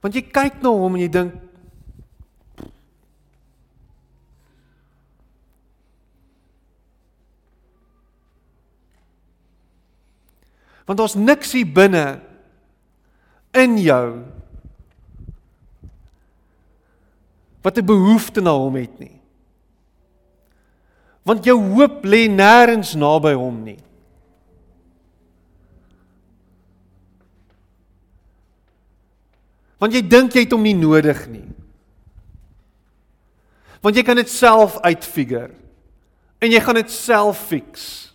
Want 0.01 0.15
jy 0.15 0.23
kyk 0.31 0.63
na 0.63 0.73
hom 0.73 0.97
en 0.97 1.03
jy 1.03 1.11
dink 1.13 1.48
Want 10.89 10.99
daar's 10.99 11.19
niks 11.21 11.53
hier 11.53 11.69
binne 11.69 12.21
in 13.53 13.77
jou 13.77 14.25
wat 17.61 17.77
'n 17.77 17.85
behoefte 17.85 18.41
na 18.41 18.57
hom 18.57 18.75
het 18.75 18.99
nie. 18.99 19.21
Want 21.23 21.45
jou 21.45 21.61
hoop 21.75 22.05
lê 22.05 22.25
nêrens 22.29 22.95
naby 22.95 23.33
hom 23.33 23.63
nie. 23.63 23.79
Want 29.79 29.93
jy 29.93 30.03
dink 30.09 30.33
jy 30.33 30.41
het 30.41 30.53
hom 30.53 30.63
nie 30.63 30.75
nodig 30.75 31.29
nie. 31.29 31.47
Want 33.81 33.97
jy 33.97 34.03
kan 34.03 34.17
dit 34.17 34.29
self 34.29 34.81
uitfigure. 34.81 35.51
En 36.39 36.51
jy 36.51 36.61
gaan 36.61 36.75
dit 36.75 36.91
self 36.91 37.47
fix. 37.47 38.08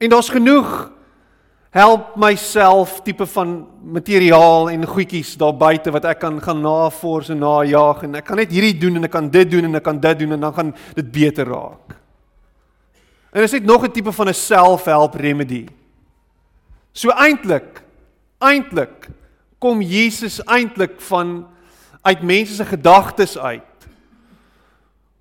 En 0.00 0.08
daar's 0.08 0.28
genoeg 0.32 0.90
help 1.70 2.16
myself 2.16 3.00
tipe 3.04 3.26
van 3.26 3.68
materiaal 3.84 4.70
en 4.70 4.86
goedjies 4.86 5.36
daar 5.38 5.54
buite 5.56 5.92
wat 5.92 6.08
ek 6.08 6.22
kan 6.24 6.40
gaan 6.42 6.62
navors 6.64 7.28
en 7.30 7.38
najag 7.44 8.02
en 8.08 8.18
ek 8.18 8.26
kan 8.26 8.40
net 8.40 8.50
hierdie 8.50 8.78
doen 8.80 8.96
en 8.98 9.06
ek 9.06 9.12
kan 9.14 9.28
dit 9.30 9.50
doen 9.52 9.68
en 9.68 9.78
ek 9.78 9.84
kan 9.86 10.00
dit 10.00 10.22
doen 10.24 10.34
en 10.34 10.46
dan 10.48 10.56
gaan 10.56 10.72
dit 10.96 11.12
beter 11.12 11.46
raak. 11.52 11.94
En 13.30 13.44
is 13.44 13.54
dit 13.54 13.64
nog 13.64 13.84
'n 13.84 13.92
tipe 13.92 14.12
van 14.12 14.28
'n 14.28 14.34
self-help 14.34 15.14
remedy. 15.14 15.66
So 16.92 17.10
eintlik 17.10 17.84
eintlik 18.40 19.08
kom 19.58 19.82
Jesus 19.82 20.40
eintlik 20.44 21.00
van 21.00 21.46
uit 22.02 22.22
mense 22.22 22.54
se 22.54 22.64
gedagtes 22.64 23.38
uit. 23.38 23.62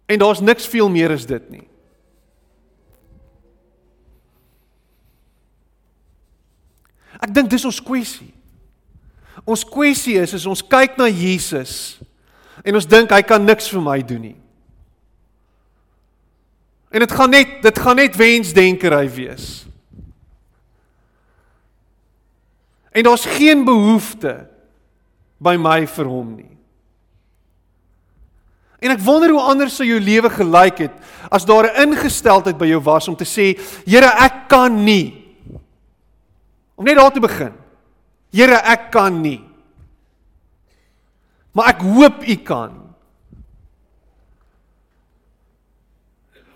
En 0.06 0.20
daar's 0.20 0.40
niks 0.40 0.68
veel 0.68 0.90
meer 0.90 1.12
as 1.12 1.26
dit 1.26 1.50
nie. 1.50 1.69
Ek 7.20 7.34
dink 7.36 7.50
dis 7.52 7.66
ons 7.68 7.82
kwessie. 7.84 8.32
Ons 9.48 9.66
kwessie 9.68 10.18
is 10.20 10.36
is 10.36 10.48
ons 10.50 10.64
kyk 10.64 10.98
na 11.00 11.08
Jesus 11.12 12.00
en 12.64 12.76
ons 12.76 12.88
dink 12.88 13.12
hy 13.12 13.22
kan 13.24 13.44
niks 13.44 13.70
vir 13.72 13.84
my 13.84 13.98
doen 14.04 14.30
nie. 14.32 14.38
En 16.90 17.04
dit 17.04 17.12
gaan 17.12 17.32
net 17.32 17.60
dit 17.64 17.82
gaan 17.86 18.00
net 18.00 18.18
wensdenkery 18.20 19.06
wees. 19.14 19.50
En 22.92 23.06
daar's 23.06 23.28
geen 23.38 23.62
behoefte 23.68 24.34
by 25.40 25.56
my 25.62 25.84
vir 25.88 26.08
hom 26.10 26.34
nie. 26.36 26.50
En 28.80 28.96
ek 28.96 29.04
wonder 29.04 29.34
hoe 29.36 29.44
anders 29.52 29.76
sou 29.76 29.86
jou 29.88 30.00
lewe 30.00 30.32
gelyk 30.32 30.86
het 30.88 30.96
as 31.32 31.46
daar 31.46 31.68
'n 31.68 31.92
ingesteldheid 31.92 32.58
by 32.58 32.66
jou 32.66 32.82
was 32.84 33.08
om 33.08 33.16
te 33.16 33.28
sê, 33.28 33.60
Here, 33.86 34.08
ek 34.08 34.48
kan 34.48 34.84
nie 34.84 35.19
Om 36.80 36.88
net 36.88 36.96
daar 36.96 37.12
te 37.12 37.20
begin. 37.20 37.52
Here, 38.32 38.56
ek 38.72 38.88
kan 38.94 39.18
nie. 39.20 39.42
Maar 41.52 41.74
ek 41.74 41.84
hoop 41.84 42.24
u 42.24 42.36
kan. 42.48 42.78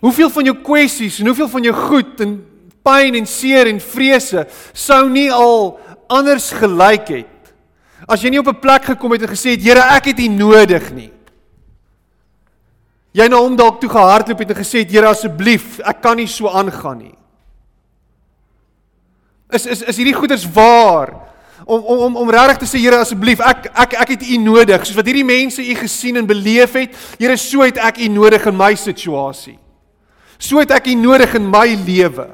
Hoeveel 0.00 0.30
van 0.32 0.48
jou 0.48 0.56
kwessies 0.64 1.18
en 1.20 1.28
hoeveel 1.28 1.50
van 1.52 1.68
jou 1.68 1.74
goed 1.76 2.20
en 2.24 2.38
pyn 2.84 3.16
en 3.20 3.28
seer 3.28 3.68
en 3.68 3.80
vrese 3.80 4.44
sou 4.76 5.02
nie 5.12 5.30
al 5.32 5.74
anders 6.12 6.50
gelyk 6.52 7.08
het 7.08 7.52
as 8.04 8.20
jy 8.20 8.34
nie 8.34 8.40
op 8.40 8.48
'n 8.52 8.60
plek 8.60 8.84
gekom 8.84 9.12
het 9.16 9.22
en 9.22 9.32
gesê 9.32 9.56
het 9.56 9.64
Here 9.64 9.80
ek 9.80 10.12
het 10.12 10.18
U 10.18 10.28
nodig 10.28 10.92
nie. 10.92 11.12
Jy 13.12 13.28
na 13.28 13.36
hom 13.36 13.56
dalk 13.56 13.80
toe 13.80 13.88
gehardloop 13.88 14.38
het 14.38 14.50
en 14.50 14.56
gesê 14.56 14.84
het 14.84 14.90
Here 14.90 15.08
asseblief 15.08 15.80
ek 15.80 16.02
kan 16.02 16.16
nie 16.16 16.26
so 16.26 16.48
aangaan 16.48 16.98
nie. 16.98 17.14
Is 19.54 19.66
is 19.70 19.82
is 19.82 20.00
hierdie 20.00 20.16
goeders 20.16 20.44
waar? 20.50 21.14
Om 21.64 21.80
om 21.80 21.98
om 22.08 22.16
om 22.24 22.30
regtig 22.30 22.64
te 22.64 22.68
sê 22.68 22.80
Here 22.82 22.98
asseblief, 23.00 23.40
ek 23.40 23.68
ek 23.72 23.98
ek 24.02 24.14
het 24.16 24.24
U 24.26 24.38
nodig, 24.42 24.84
soos 24.84 24.98
wat 24.98 25.08
hierdie 25.08 25.26
mense 25.26 25.62
U 25.62 25.76
gesien 25.78 26.18
en 26.20 26.26
beleef 26.28 26.74
het. 26.76 26.96
Here, 27.20 27.36
so 27.40 27.62
het 27.64 27.78
ek 27.80 28.02
U 28.04 28.08
nodig 28.12 28.44
in 28.50 28.56
my 28.58 28.74
situasie. 28.76 29.56
So 30.38 30.60
het 30.60 30.74
ek 30.74 30.90
U 30.92 30.96
nodig 30.98 31.36
in 31.38 31.46
my 31.48 31.68
lewe. 31.86 32.26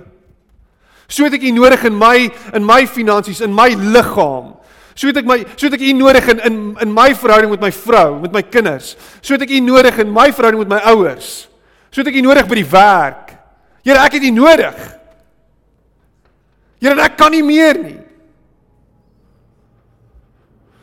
So 1.10 1.26
het 1.26 1.36
ek 1.36 1.44
U 1.46 1.52
nodig 1.54 1.84
in 1.86 1.98
my 1.98 2.30
in 2.56 2.66
my 2.66 2.82
finansies, 2.90 3.42
in 3.44 3.54
my 3.54 3.68
liggaam. 3.74 4.56
So 4.98 5.10
het 5.10 5.20
ek 5.20 5.28
my 5.28 5.38
so 5.54 5.68
het 5.68 5.76
ek 5.78 5.84
U 5.86 5.92
nodig 5.98 6.30
in 6.34 6.40
in 6.48 6.56
in 6.86 6.94
my 6.94 7.10
verhouding 7.14 7.52
met 7.52 7.62
my 7.68 7.72
vrou, 7.74 8.20
met 8.24 8.32
my 8.34 8.42
kinders. 8.42 8.96
So 9.20 9.36
het 9.36 9.44
ek 9.46 9.52
U 9.54 9.60
nodig 9.68 10.00
in 10.02 10.10
my 10.10 10.30
verhouding 10.32 10.64
met 10.64 10.72
my 10.78 10.80
ouers. 10.94 11.46
So 11.92 12.02
het 12.02 12.10
ek 12.10 12.18
U 12.18 12.24
nodig 12.24 12.48
by 12.50 12.58
die 12.62 12.70
werk. 12.72 13.36
Here, 13.84 14.00
ek 14.02 14.18
het 14.18 14.26
U 14.26 14.32
nodig. 14.34 14.99
Here, 16.80 16.96
ek 17.04 17.18
kan 17.20 17.34
nie 17.34 17.44
meer 17.44 17.78
nie. 17.80 17.98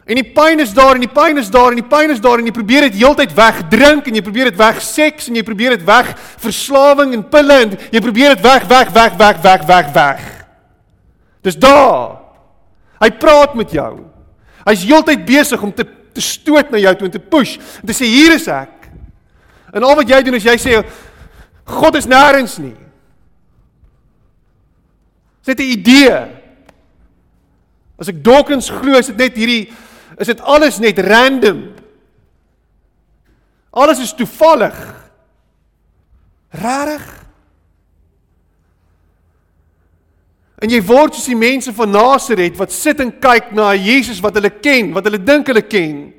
En 0.07 0.15
die 0.15 0.29
pyn 0.31 0.62
is 0.63 0.71
daar 0.71 0.95
en 0.95 1.03
die 1.03 1.12
pyn 1.12 1.39
is 1.41 1.49
daar 1.51 1.73
en 1.73 1.81
die 1.81 1.89
pyn 1.89 2.13
is 2.13 2.21
daar 2.23 2.39
en 2.39 2.47
jy 2.47 2.53
probeer 2.55 2.86
dit 2.88 3.01
heeltyd 3.01 3.33
wegdrink 3.36 4.05
en 4.07 4.15
jy 4.15 4.21
probeer 4.23 4.47
dit 4.47 4.60
weg 4.60 4.79
seks 4.86 5.27
en 5.27 5.36
jy 5.36 5.43
probeer 5.43 5.75
dit 5.75 5.83
weg 5.88 6.13
verslawing 6.39 7.12
en 7.17 7.25
pille 7.27 7.57
en 7.65 7.73
jy 7.91 8.01
probeer 8.05 8.38
dit 8.38 8.45
weg 8.45 8.69
weg 8.69 8.93
weg 8.95 9.17
weg 9.19 9.41
weg 9.43 9.65
weg 9.67 9.89
weg. 9.97 10.23
Dis 11.43 11.60
daar. 11.60 12.21
Hy 13.03 13.12
praat 13.19 13.57
met 13.60 13.75
jou. 13.75 13.91
Hy's 14.63 14.88
heeltyd 14.88 15.27
besig 15.27 15.63
om 15.63 15.75
te 15.75 15.83
te 16.17 16.23
stoot 16.23 16.71
na 16.73 16.79
jou 16.81 16.95
toe 16.97 17.05
en 17.05 17.13
te 17.13 17.21
push 17.21 17.57
en 17.77 17.86
te 17.86 17.93
sê 17.93 18.07
hier 18.10 18.33
is 18.33 18.47
ek. 18.49 18.88
En 19.69 19.83
al 19.86 19.99
wat 19.99 20.10
jy 20.10 20.17
doen 20.25 20.39
is 20.39 20.47
jy 20.47 20.55
sê 20.57 20.79
God 21.67 21.99
is 21.99 22.07
nêrens 22.10 22.55
nie. 22.63 22.73
Dis 25.47 25.55
net 25.55 25.60
'n 25.63 25.71
idee. 25.71 26.17
As 27.97 28.07
ek 28.07 28.23
Dawkins 28.23 28.69
glo, 28.69 28.97
is 28.97 29.07
dit 29.07 29.15
net 29.15 29.36
hierdie 29.36 29.71
is 30.19 30.27
dit 30.27 30.41
alles 30.41 30.79
net 30.79 30.99
random. 30.99 31.73
Alles 33.71 33.99
is 33.99 34.13
toevallig. 34.13 34.75
Rarig. 36.49 37.25
En 40.60 40.69
jy 40.69 40.81
word 40.81 41.13
soos 41.13 41.25
die 41.25 41.36
mense 41.36 41.73
van 41.73 41.91
Nasaret 41.91 42.57
wat 42.57 42.71
sit 42.71 42.99
en 42.99 43.19
kyk 43.19 43.51
na 43.53 43.73
Jesus 43.75 44.19
wat 44.19 44.33
hulle 44.33 44.49
ken, 44.49 44.91
wat 44.93 45.05
hulle 45.05 45.23
dink 45.23 45.47
hulle 45.47 45.62
ken. 45.62 46.13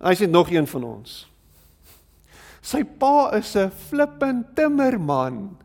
Hy 0.00 0.14
sê 0.14 0.26
nog 0.26 0.50
een 0.50 0.66
van 0.66 0.84
ons. 0.84 1.28
Sy 2.62 2.82
pa 2.84 3.30
is 3.36 3.54
'n 3.54 3.70
flippend 3.70 4.56
timmerman. 4.56 5.60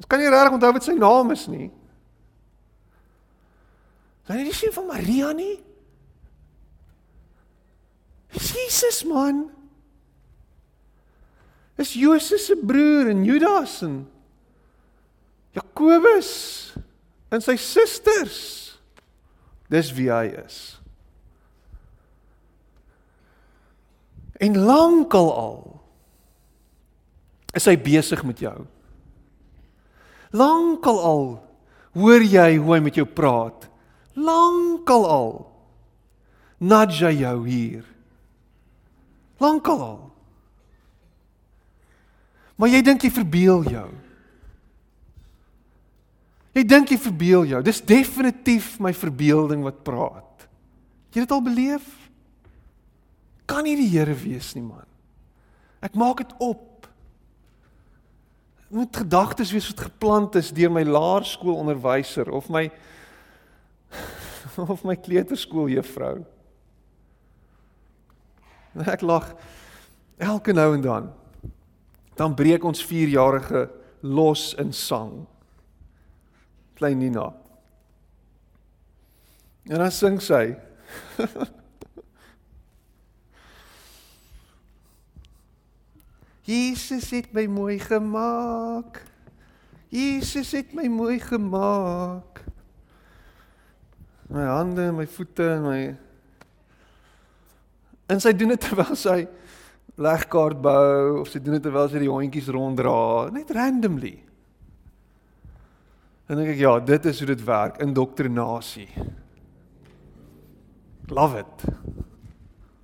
Ons 0.00 0.08
kan 0.08 0.22
nie 0.22 0.30
regtig 0.32 0.56
onthou 0.56 0.72
wat 0.72 0.86
sy 0.86 0.96
naam 0.96 1.32
is 1.34 1.44
nie. 1.52 1.68
Kan 4.24 4.40
jy 4.40 4.46
nie 4.46 4.56
sien 4.56 4.72
van 4.72 4.86
Maria 4.88 5.34
nie? 5.36 5.58
Dis 8.32 8.52
Jesus 8.56 9.02
man. 9.04 9.42
Dis 11.76 11.92
Josef 11.98 12.40
se 12.40 12.56
broer 12.56 13.10
en 13.12 13.24
Judas 13.28 13.82
en 13.84 14.00
Jakobus 15.56 16.32
en 17.28 17.44
sy 17.44 17.58
susters. 17.60 18.40
Dis 19.68 19.92
wie 19.96 20.08
hy 20.08 20.30
is. 20.46 20.60
En 24.40 24.56
lankal 24.56 25.28
al 25.36 25.62
is 27.52 27.66
hy 27.68 27.76
besig 27.76 28.22
met 28.24 28.40
jou. 28.40 28.56
Lankal 30.30 30.98
al 31.02 31.24
hoor 31.98 32.22
jy 32.22 32.54
hoe 32.60 32.74
hy 32.76 32.80
met 32.84 32.98
jou 32.98 33.06
praat. 33.06 33.66
Lankal 34.14 35.06
al 35.06 35.32
nudge 36.60 37.08
hy 37.08 37.22
jou 37.22 37.36
hier. 37.48 37.84
Lankal 39.40 39.80
al. 39.80 40.00
Maar 42.60 42.74
jy 42.74 42.82
dink 42.84 43.06
jy 43.06 43.10
verbeel 43.14 43.64
jou. 43.72 43.88
Jy 46.52 46.64
dink 46.68 46.90
jy 46.92 46.98
verbeel 47.00 47.46
jou. 47.48 47.62
Dis 47.64 47.80
definitief 47.80 48.74
my 48.82 48.92
verbeelding 48.92 49.64
wat 49.64 49.80
praat. 49.86 50.48
Jy 51.10 51.22
het 51.22 51.30
dit 51.30 51.34
al 51.34 51.46
beleef? 51.46 51.86
Kan 53.48 53.64
nie 53.64 53.78
die 53.78 53.88
Here 53.90 54.14
wees 54.14 54.52
nie, 54.54 54.66
man. 54.66 54.86
Ek 55.80 55.96
maak 55.98 56.20
dit 56.20 56.34
op 56.44 56.69
moet 58.70 58.96
gedagtes 58.96 59.50
wees 59.52 59.66
wat 59.72 59.80
geplant 59.88 60.34
is 60.38 60.52
deur 60.54 60.70
my 60.70 60.84
laerskoolonderwyser 60.86 62.30
of 62.30 62.48
my 62.48 62.68
of 64.56 64.84
my 64.86 64.94
kleuterskooljuffrou. 64.96 66.20
Ek 68.86 69.02
lag 69.02 69.32
elke 70.22 70.54
nou 70.54 70.74
en 70.76 70.84
dan. 70.84 71.10
Dan 72.18 72.34
breek 72.38 72.64
ons 72.66 72.82
4-jarige 72.84 73.66
los 74.06 74.50
in 74.60 74.72
sang. 74.76 75.24
Klein 76.78 76.98
Nina. 77.02 77.30
En 79.70 79.82
dan 79.82 79.94
sing 79.94 80.20
sy. 80.22 80.44
Jesus 86.50 87.10
het 87.14 87.30
my 87.36 87.46
mooi 87.50 87.78
gemaak. 87.78 89.02
Jesus 89.90 90.50
het 90.56 90.74
my 90.74 90.88
mooi 90.90 91.18
gemaak. 91.22 92.42
My 94.30 94.46
hande 94.46 94.88
en 94.90 94.96
my 94.98 95.06
voete 95.10 95.46
en 95.56 95.66
my 95.66 95.82
En 98.10 98.18
sy 98.18 98.32
doen 98.34 98.50
dit 98.50 98.58
terwyl 98.58 98.96
sy 98.98 99.20
legkaart 100.00 100.58
bou 100.62 101.20
of 101.20 101.30
sy 101.30 101.38
doen 101.42 101.54
dit 101.58 101.62
terwyl 101.62 101.90
sy 101.92 102.00
die 102.02 102.10
hondjies 102.10 102.48
ronddra, 102.50 103.30
net 103.34 103.52
randomly. 103.54 104.16
En 106.30 106.38
dink 106.38 106.54
ek 106.54 106.62
ja, 106.62 106.72
dit 106.82 107.06
is 107.10 107.20
hoe 107.22 107.28
dit 107.30 107.44
werk, 107.46 107.78
indoktrinasie. 107.82 108.88
Love 111.10 111.42
it. 111.42 111.64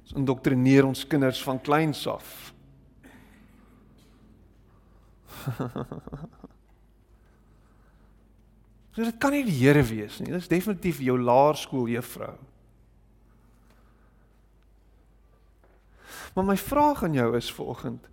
Ons 0.07 0.17
indoktrineer 0.23 0.87
ons 0.87 1.07
kinders 1.11 1.43
van 1.47 1.59
kleins 1.63 2.05
af. 2.11 2.46
so 8.93 9.03
dit 9.03 9.19
kan 9.23 9.33
nie 9.33 9.47
die 9.47 9.61
Here 9.61 9.85
wees 9.87 10.19
nie. 10.21 10.33
Dit 10.33 10.45
is 10.45 10.53
definitief 10.53 10.99
jou 11.05 11.17
laerskool 11.21 11.87
juffrou. 11.93 12.37
Maar 16.37 16.45
my 16.45 16.57
vraag 16.61 17.03
aan 17.05 17.17
jou 17.17 17.31
is 17.37 17.53
vanoggend 17.53 18.05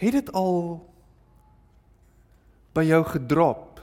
het 0.00 0.12
dit 0.12 0.32
al 0.32 0.80
by 2.72 2.86
jou 2.88 3.02
gedrop 3.04 3.80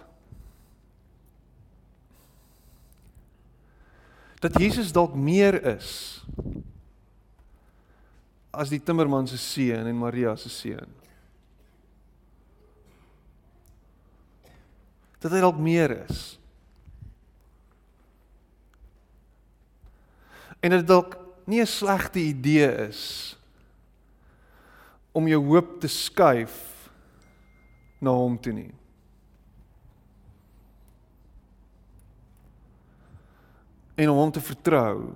dat 4.41 4.57
Jesus 4.57 4.89
dalk 4.91 5.13
meer 5.13 5.59
is 5.75 5.91
as 8.49 8.73
die 8.73 8.81
timmerman 8.81 9.29
se 9.29 9.37
seun 9.37 9.85
en 9.85 9.99
Maria 9.99 10.33
se 10.35 10.49
seun 10.49 10.89
dat 15.19 15.31
hy 15.31 15.39
dalk 15.41 15.57
meer 15.57 15.93
is. 16.09 16.39
En 20.61 20.73
dit 20.73 20.87
dalk 20.87 21.17
nie 21.45 21.61
'n 21.61 21.67
slegte 21.67 22.19
idee 22.19 22.87
is 22.87 23.35
om 25.11 25.27
jou 25.27 25.41
hoop 25.45 25.79
te 25.81 25.87
skuif 25.87 26.89
na 27.99 28.11
hom 28.11 28.37
toe 28.39 28.53
nie. 28.53 28.73
En 33.95 34.09
om 34.09 34.17
hom 34.17 34.31
te 34.31 34.41
vertrou 34.41 35.13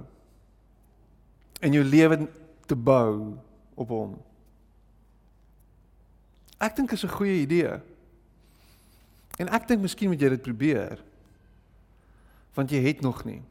en 1.61 1.73
jou 1.73 1.83
lewe 1.83 2.27
te 2.65 2.75
bou 2.75 3.37
op 3.75 3.87
hom. 3.93 4.17
Ek 6.57 6.75
dink 6.75 6.91
is 6.91 7.03
'n 7.03 7.17
goeie 7.17 7.41
idee. 7.41 7.90
En 9.39 9.49
ek 9.49 9.67
dink 9.67 9.81
miskien 9.83 10.11
moet 10.11 10.21
jy 10.21 10.29
dit 10.33 10.43
probeer. 10.43 10.99
Want 12.57 12.71
jy 12.71 12.81
het 12.83 13.01
nog 13.01 13.23
nie. 13.25 13.41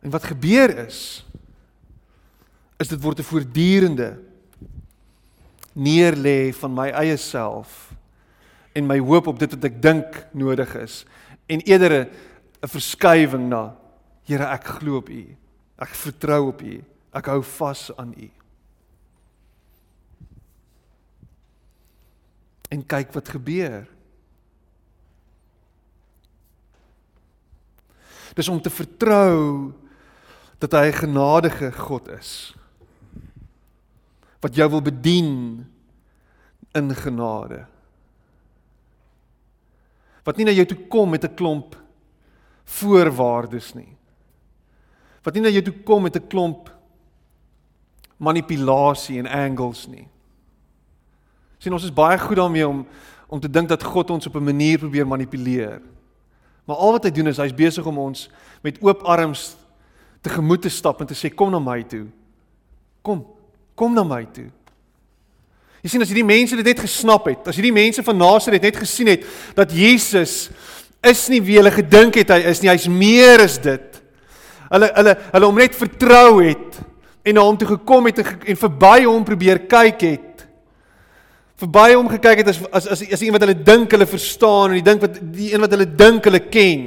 En 0.00 0.12
wat 0.12 0.24
gebeur 0.24 0.72
is 0.86 1.24
is 2.80 2.88
dit 2.88 3.00
word 3.00 3.18
'n 3.20 3.28
voortdurende 3.28 4.16
neerlê 5.76 6.52
van 6.52 6.72
my 6.74 6.88
eie 6.88 7.16
self 7.16 7.92
en 8.72 8.86
my 8.86 8.98
hoop 8.98 9.26
op 9.26 9.38
dit 9.38 9.50
wat 9.50 9.64
ek 9.64 9.82
dink 9.82 10.26
nodig 10.32 10.74
is 10.74 11.04
en 11.46 11.60
eerder 11.60 12.08
'n 12.62 12.68
verskywing 12.68 13.48
na 13.48 13.76
Here 14.30 14.46
ek 14.46 14.64
glo 14.78 15.00
op 15.00 15.08
U. 15.10 15.24
Ek 15.80 15.94
vertrou 15.98 16.48
op 16.52 16.62
U. 16.62 16.76
Ek 17.12 17.26
hou 17.26 17.40
vas 17.42 17.90
aan 17.98 18.14
U. 18.14 18.28
En 22.70 22.86
kyk 22.86 23.12
wat 23.16 23.32
gebeur. 23.34 23.88
Dis 28.38 28.48
om 28.48 28.60
te 28.62 28.70
vertrou 28.70 29.72
dat 30.62 30.72
hy 30.72 30.86
'n 30.86 31.02
genadige 31.02 31.72
God 31.72 32.08
is. 32.08 32.54
Wat 34.40 34.54
jou 34.54 34.70
wil 34.70 34.82
bedien 34.82 35.66
in 36.72 36.94
genade. 36.94 37.66
Wat 40.24 40.36
nie 40.36 40.44
na 40.44 40.52
jou 40.52 40.66
toe 40.66 40.86
kom 40.88 41.10
met 41.10 41.24
'n 41.24 41.34
klomp 41.34 41.76
voorwaardes 42.64 43.74
nie. 43.74 43.96
Wat 45.22 45.34
nie 45.34 45.42
na 45.42 45.48
jou 45.48 45.62
toe 45.62 45.82
kom 45.84 46.02
met 46.02 46.16
'n 46.16 46.28
klomp 46.28 46.79
manipulasie 48.20 49.18
en 49.22 49.28
angles 49.32 49.86
nie. 49.88 50.04
Sien 51.60 51.72
ons 51.72 51.84
is 51.84 51.94
baie 51.94 52.18
goed 52.20 52.40
daarmee 52.40 52.68
om 52.68 52.84
om 53.30 53.38
te 53.38 53.46
dink 53.46 53.68
dat 53.70 53.84
God 53.86 54.08
ons 54.10 54.26
op 54.26 54.34
'n 54.34 54.42
manier 54.44 54.78
probeer 54.78 55.06
manipuleer. 55.06 55.80
Maar 56.66 56.76
al 56.76 56.92
wat 56.92 57.04
hy 57.04 57.10
doen 57.10 57.26
is 57.26 57.36
hy's 57.36 57.54
besig 57.54 57.86
om 57.86 57.98
ons 57.98 58.30
met 58.62 58.78
oop 58.82 59.02
arms 59.02 59.56
te 60.20 60.28
gemoed 60.28 60.62
te 60.62 60.68
stap 60.68 61.00
en 61.00 61.06
te 61.06 61.14
sê 61.14 61.34
kom 61.34 61.50
na 61.50 61.58
my 61.58 61.82
toe. 61.82 62.06
Kom, 63.02 63.26
kom 63.74 63.94
na 63.94 64.02
my 64.02 64.26
toe. 64.32 64.50
Jy 65.80 65.88
sien 65.88 66.02
as 66.02 66.08
hierdie 66.08 66.26
mense 66.26 66.56
dit 66.56 66.64
net 66.64 66.80
gesnap 66.80 67.24
het, 67.26 67.48
as 67.48 67.56
hierdie 67.56 67.72
mense 67.72 68.02
van 68.02 68.16
Nasaret 68.16 68.62
net 68.62 68.76
gesien 68.76 69.06
het 69.06 69.24
dat 69.54 69.72
Jesus 69.72 70.50
is 71.02 71.28
nie 71.28 71.40
wie 71.40 71.56
hulle 71.56 71.70
gedink 71.70 72.14
het 72.20 72.28
hy 72.28 72.42
is 72.50 72.60
nie, 72.60 72.68
hy's 72.68 72.88
meer 72.88 73.40
as 73.40 73.56
dit. 73.62 74.02
Hulle 74.68 74.90
hulle 74.94 75.16
hulle 75.32 75.46
hom 75.46 75.56
net 75.56 75.74
vertrou 75.78 76.42
het 76.42 76.82
en 77.22 77.36
na 77.36 77.44
hom 77.44 77.58
toe 77.60 77.68
gekom 77.74 78.08
het 78.08 78.22
en, 78.22 78.30
en 78.52 78.60
verby 78.62 78.96
hom 79.04 79.24
probeer 79.26 79.64
kyk 79.70 80.04
het. 80.06 80.46
Verby 81.60 81.90
hom 81.92 82.08
gekyk 82.08 82.40
het 82.40 82.52
as 82.54 82.60
as 82.72 82.86
as 82.96 83.02
as 83.18 83.22
iemand 83.22 83.42
wat 83.42 83.50
hulle 83.50 83.64
dink 83.66 83.92
hulle 83.92 84.08
verstaan 84.08 84.72
en 84.72 84.78
die 84.78 84.86
dink 84.86 85.02
wat 85.04 85.18
die 85.20 85.50
een 85.52 85.60
wat 85.60 85.74
hulle 85.76 85.88
dink 85.88 86.28
hulle 86.28 86.40
ken. 86.48 86.86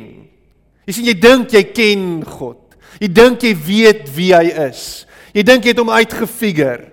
Jy 0.88 0.96
sien 0.96 1.10
jy 1.12 1.18
dink 1.22 1.54
jy 1.54 1.64
ken 1.70 2.08
God. 2.26 2.60
Jy 3.02 3.10
dink 3.14 3.46
jy 3.46 3.54
weet 3.68 4.10
wie 4.16 4.32
hy 4.34 4.48
is. 4.70 5.04
Jy 5.34 5.46
dink 5.46 5.66
jy 5.66 5.74
het 5.74 5.82
hom 5.82 5.94
uitgefigure. 5.94 6.90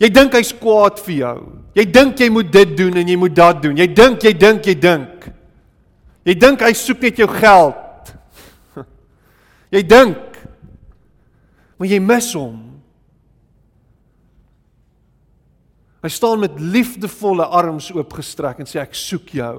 Jy 0.00 0.10
dink 0.12 0.34
hy's 0.36 0.52
kwaad 0.56 0.98
vir 1.06 1.14
jou. 1.22 1.36
Jy 1.76 1.84
dink 1.92 2.20
jy 2.20 2.28
moet 2.32 2.50
dit 2.52 2.72
doen 2.76 3.00
en 3.00 3.12
jy 3.12 3.16
moet 3.20 3.36
dat 3.36 3.62
doen. 3.64 3.76
Jy 3.76 3.86
dink 3.96 4.24
jy 4.24 4.32
dink 4.36 4.68
jy 4.68 4.74
dink. 4.80 5.28
Jy 6.26 6.34
dink 6.40 6.64
hy 6.64 6.72
soek 6.76 7.04
net 7.06 7.20
jou 7.22 7.28
geld. 7.30 8.10
Jy 9.74 9.82
dink 9.86 10.25
Maar 11.76 11.90
jy 11.90 11.98
mis 12.00 12.30
hom. 12.36 12.56
Hy 16.04 16.10
staan 16.12 16.40
met 16.44 16.60
liefdevolle 16.60 17.44
arms 17.44 17.90
oopgestrek 17.92 18.60
en 18.62 18.68
sê 18.68 18.80
ek 18.80 18.94
soek 18.96 19.32
jou. 19.36 19.56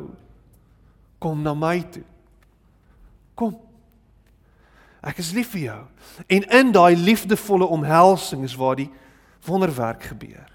Kom 1.21 1.41
na 1.43 1.53
my 1.57 1.81
toe. 1.91 2.05
Kom. 3.37 3.57
Ek 5.03 5.19
is 5.21 5.33
lief 5.35 5.51
vir 5.53 5.67
jou. 5.67 5.81
En 6.31 6.47
in 6.59 6.71
daai 6.75 6.95
liefdevolle 6.97 7.67
omhelsing 7.77 8.45
is 8.47 8.55
waar 8.57 8.79
die 8.79 8.89
wonderwerk 9.47 10.09
gebeur. 10.13 10.47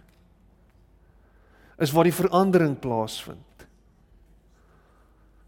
Is 1.83 1.93
waar 1.93 2.09
die 2.09 2.17
verandering 2.17 2.75
plaasvind. 2.81 3.67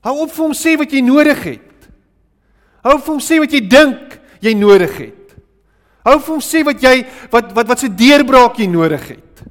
Hou 0.05 0.19
op 0.27 0.33
vir 0.37 0.45
hom 0.45 0.55
sê 0.57 0.77
wat 0.77 0.93
jy 0.93 1.01
nodig 1.05 1.41
het. 1.47 1.89
Hou 2.85 2.99
op 2.99 3.05
vir 3.07 3.15
hom 3.15 3.25
sê 3.25 3.41
wat 3.41 3.55
jy 3.55 3.63
dink 3.65 4.19
jy 4.45 4.53
nodig 4.59 4.99
het. 5.01 5.24
Hou 6.05 6.19
vir 6.21 6.35
hom 6.35 6.43
sê 6.45 6.61
wat 6.67 6.83
jy 6.85 6.99
wat 7.33 7.53
wat 7.57 7.71
wat 7.73 7.81
se 7.81 7.89
deurbraak 7.89 8.59
jy 8.61 8.69
nodig 8.69 9.07
het. 9.15 9.45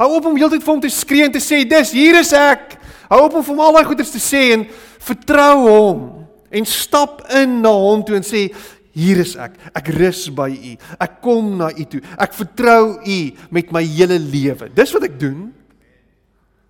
Hou 0.00 0.10
op 0.16 0.28
om 0.30 0.36
heeltyd 0.36 0.64
vir 0.64 0.72
hom 0.74 0.82
te 0.82 0.92
skree 0.92 1.26
en 1.28 1.32
te 1.32 1.42
sê 1.42 1.62
dis 1.68 1.94
hier 1.96 2.18
is 2.20 2.32
ek. 2.36 2.76
Hou 3.10 3.22
op 3.26 3.38
om 3.38 3.44
vir 3.44 3.54
hom 3.54 3.62
al 3.64 3.78
daai 3.78 3.88
goeders 3.88 4.12
te 4.12 4.20
sê 4.22 4.50
en 4.54 4.66
vertrou 5.04 5.54
hom 5.66 6.02
en 6.50 6.66
stap 6.66 7.22
in 7.36 7.60
na 7.64 7.72
hom 7.72 8.04
toe 8.04 8.18
en 8.18 8.26
sê 8.26 8.48
hier 8.96 9.22
is 9.22 9.36
ek. 9.40 9.56
Ek 9.76 9.88
rus 9.94 10.26
by 10.34 10.50
u. 10.50 10.74
Ek 11.00 11.20
kom 11.24 11.54
na 11.60 11.70
u 11.70 11.86
toe. 11.88 12.02
Ek 12.20 12.34
vertrou 12.36 12.98
u 13.00 13.18
met 13.54 13.72
my 13.72 13.84
hele 13.86 14.18
lewe. 14.20 14.68
Dis 14.74 14.92
wat 14.96 15.06
ek 15.08 15.18
doen. 15.20 15.48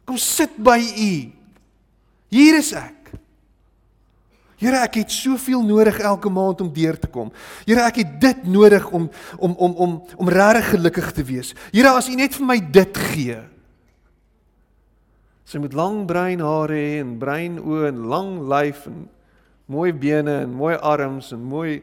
Kom 0.06 0.18
sit 0.20 0.54
by 0.60 0.78
u. 0.78 1.12
Hier 2.30 2.60
is 2.60 2.74
ek. 2.76 2.99
Here, 4.60 4.76
ek 4.84 4.98
het 5.00 5.12
soveel 5.14 5.62
nodig 5.64 6.02
elke 6.04 6.28
maand 6.28 6.60
om 6.60 6.68
deur 6.72 6.98
te 7.00 7.08
kom. 7.08 7.30
Here, 7.64 7.80
ek 7.86 8.02
het 8.02 8.10
dit 8.20 8.42
nodig 8.52 8.84
om 8.92 9.08
om 9.38 9.54
om 9.56 9.76
om 9.86 9.94
om 10.20 10.28
regtig 10.28 10.74
gelukkig 10.74 11.08
te 11.16 11.24
wees. 11.24 11.54
Here, 11.72 11.94
as 11.96 12.10
U 12.12 12.16
net 12.18 12.36
vir 12.36 12.46
my 12.46 12.58
dit 12.60 13.00
gee. 13.14 13.38
Sy 15.48 15.62
moet 15.64 15.72
lang 15.74 16.04
bruin 16.06 16.44
hare 16.44 16.76
hê 16.76 17.00
en 17.00 17.16
bruin 17.18 17.56
oë 17.56 17.88
en 17.88 18.04
lang 18.12 18.36
lyf 18.52 18.84
en 18.90 19.08
mooi 19.70 19.94
bene 19.96 20.42
en 20.44 20.52
mooi 20.52 20.76
arms 20.76 21.32
en 21.32 21.40
mooi 21.40 21.80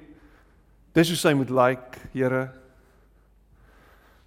dis 0.94 1.10
hoe 1.14 1.18
sy 1.18 1.34
moet 1.38 1.50
lyk, 1.50 1.84
like, 1.98 2.06
Here. 2.14 2.46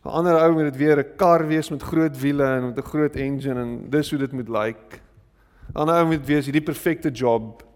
'n 0.05 0.11
Ander 0.11 0.37
ou 0.43 0.53
moet 0.53 0.73
dit 0.73 0.77
weer 0.77 0.99
'n 0.99 1.17
kar 1.17 1.47
wees 1.47 1.71
met 1.71 1.83
groot 1.83 2.19
wiele 2.19 2.45
en 2.45 2.67
met 2.67 2.79
'n 2.79 2.91
groot 2.91 3.17
engine 3.17 3.61
en 3.61 3.91
dis 3.91 4.11
hoe 4.11 4.19
dit 4.19 4.33
moet 4.33 4.49
lyk. 4.49 4.77
Like. 4.77 5.01
'n 5.75 5.79
Ander 5.79 5.95
ou 6.03 6.07
moet 6.07 6.27
wees 6.27 6.45
hierdie 6.47 6.67
perfekte 6.67 7.11
job 7.11 7.70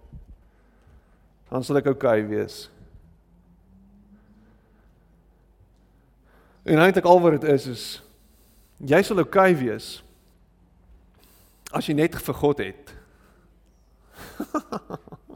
dan 1.54 1.62
sal 1.62 1.78
ek 1.78 1.86
oukei 1.86 2.18
okay 2.18 2.26
wees. 2.26 2.54
En 6.66 6.80
eintlik 6.82 7.06
al 7.06 7.20
wat 7.22 7.36
dit 7.36 7.46
is 7.52 7.66
is 7.70 7.84
jy 8.82 8.98
sal 9.06 9.22
oukei 9.22 9.52
okay 9.52 9.60
wees 9.60 9.86
as 11.70 11.86
jy 11.86 11.94
net 11.94 12.18
vir 12.18 12.38
God 12.40 12.64
het. 12.64 12.90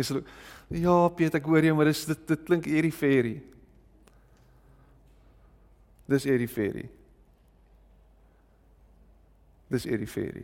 Is 0.00 0.10
ja, 0.74 0.94
Piet, 1.14 1.36
ek 1.38 1.46
hoor 1.46 1.62
jou, 1.62 1.76
maar 1.76 1.86
dis 1.86 2.00
dit 2.08 2.24
dit 2.32 2.48
klink 2.48 2.64
eerie 2.66 2.92
fairy. 2.92 3.36
Dis 6.10 6.26
eerie 6.26 6.48
fairy. 6.50 6.88
Dis 9.70 9.86
eerie 9.86 10.08
fairy. 10.10 10.42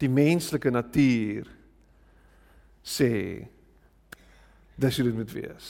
Die 0.00 0.08
menslike 0.08 0.72
natuur 0.72 1.57
sê 2.88 3.12
dis 4.78 4.96
hoe 4.96 5.04
dit 5.04 5.14
moet 5.14 5.32
wees. 5.32 5.68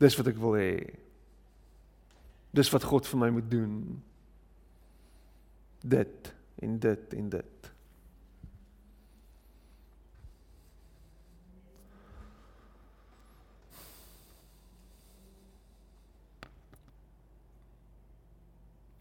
Dis 0.00 0.16
wat 0.16 0.30
ek 0.32 0.40
wil 0.40 0.56
hê. 0.56 0.74
Dis 2.56 2.70
wat 2.72 2.86
God 2.88 3.06
vir 3.06 3.20
my 3.20 3.28
moet 3.36 3.50
doen. 3.52 3.74
Dit 5.84 6.32
en 6.64 6.78
dit 6.80 7.14
en 7.20 7.28
dit. 7.36 7.70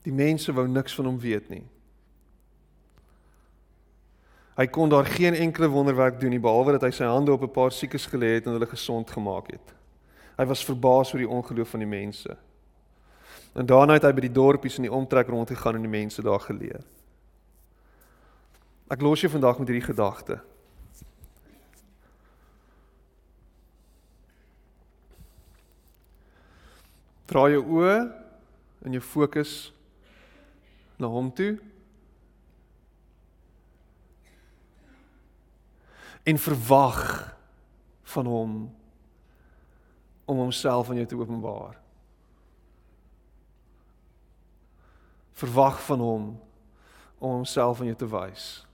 Die 0.04 0.14
mense 0.16 0.54
wou 0.54 0.68
niks 0.68 0.96
van 0.96 1.06
hom 1.06 1.20
weet 1.20 1.50
nie. 1.52 1.66
Hy 4.60 4.68
kon 4.68 4.90
daar 4.90 5.06
geen 5.06 5.34
enkele 5.34 5.68
wonderwerk 5.68 6.20
doen 6.20 6.34
nie 6.36 6.40
behalwe 6.40 6.74
dat 6.76 6.84
hy 6.84 6.92
sy 6.92 7.06
hande 7.08 7.32
op 7.32 7.44
'n 7.48 7.52
paar 7.52 7.72
siekes 7.72 8.06
gelê 8.12 8.36
het 8.36 8.46
en 8.46 8.52
hulle 8.52 8.68
gesond 8.68 9.10
gemaak 9.10 9.52
het. 9.52 9.74
Hy 10.38 10.46
was 10.46 10.66
verbaas 10.66 11.14
oor 11.14 11.20
die 11.20 11.30
ongeloof 11.30 11.70
van 11.70 11.80
die 11.80 11.88
mense. 11.88 12.38
En 13.54 13.66
daarna 13.66 13.94
het 13.94 14.04
hy 14.04 14.12
by 14.14 14.22
die 14.22 14.32
dorpies 14.32 14.76
in 14.76 14.84
die 14.84 14.92
omtrek 14.92 15.28
rondgegaan 15.28 15.76
en 15.76 15.82
die 15.82 15.90
mense 15.90 16.22
daar 16.22 16.40
geleer. 16.40 16.84
Ek 18.90 19.02
los 19.02 19.22
jou 19.22 19.32
vandag 19.32 19.60
met 19.60 19.68
hierdie 19.68 19.94
gedagte. 19.94 20.40
Draai 27.26 27.52
jou 27.52 27.64
oë 27.64 28.12
en 28.86 28.92
jou 28.92 29.02
fokus 29.02 29.74
na 30.98 31.08
hom 31.08 31.32
toe 31.32 31.58
en 36.24 36.38
verwag 36.38 37.36
van 38.02 38.26
hom 38.26 38.54
om 40.26 40.38
homself 40.38 40.90
aan 40.90 40.96
jou 40.96 41.08
te 41.08 41.18
openbaar. 41.18 41.80
Verwag 45.32 45.82
van 45.86 46.00
hom 46.00 46.26
om 47.18 47.32
homself 47.32 47.80
aan 47.80 47.86
jou 47.86 47.98
te 47.98 48.10
wys. 48.10 48.66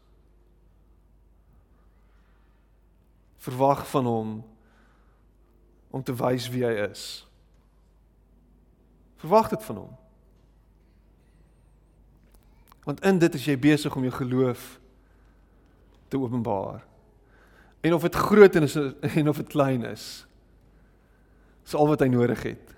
Verwag 3.37 3.87
van 3.89 4.05
hom 4.05 4.31
om 5.89 6.03
te 6.03 6.15
wys 6.15 6.49
wie 6.49 6.65
hy 6.65 6.73
is. 6.89 7.27
Verwag 9.21 9.49
dit 9.49 9.63
van 9.63 9.75
hom. 9.75 9.93
Want 12.85 13.01
in 13.01 13.19
dit 13.21 13.33
is 13.33 13.45
jy 13.45 13.55
besig 13.59 13.95
om 13.95 14.03
jou 14.05 14.13
geloof 14.13 14.65
te 16.07 16.19
openbaar. 16.19 16.83
En 17.85 17.93
of 17.93 18.01
dit 18.01 18.15
groot 18.15 18.55
is 18.55 18.75
en 18.75 19.29
of 19.29 19.37
dit 19.37 19.47
klein 19.47 19.83
is. 19.85 20.25
Dis 21.65 21.75
al 21.77 21.89
wat 21.91 22.01
hy 22.01 22.07
nodig 22.09 22.41
het. 22.45 22.71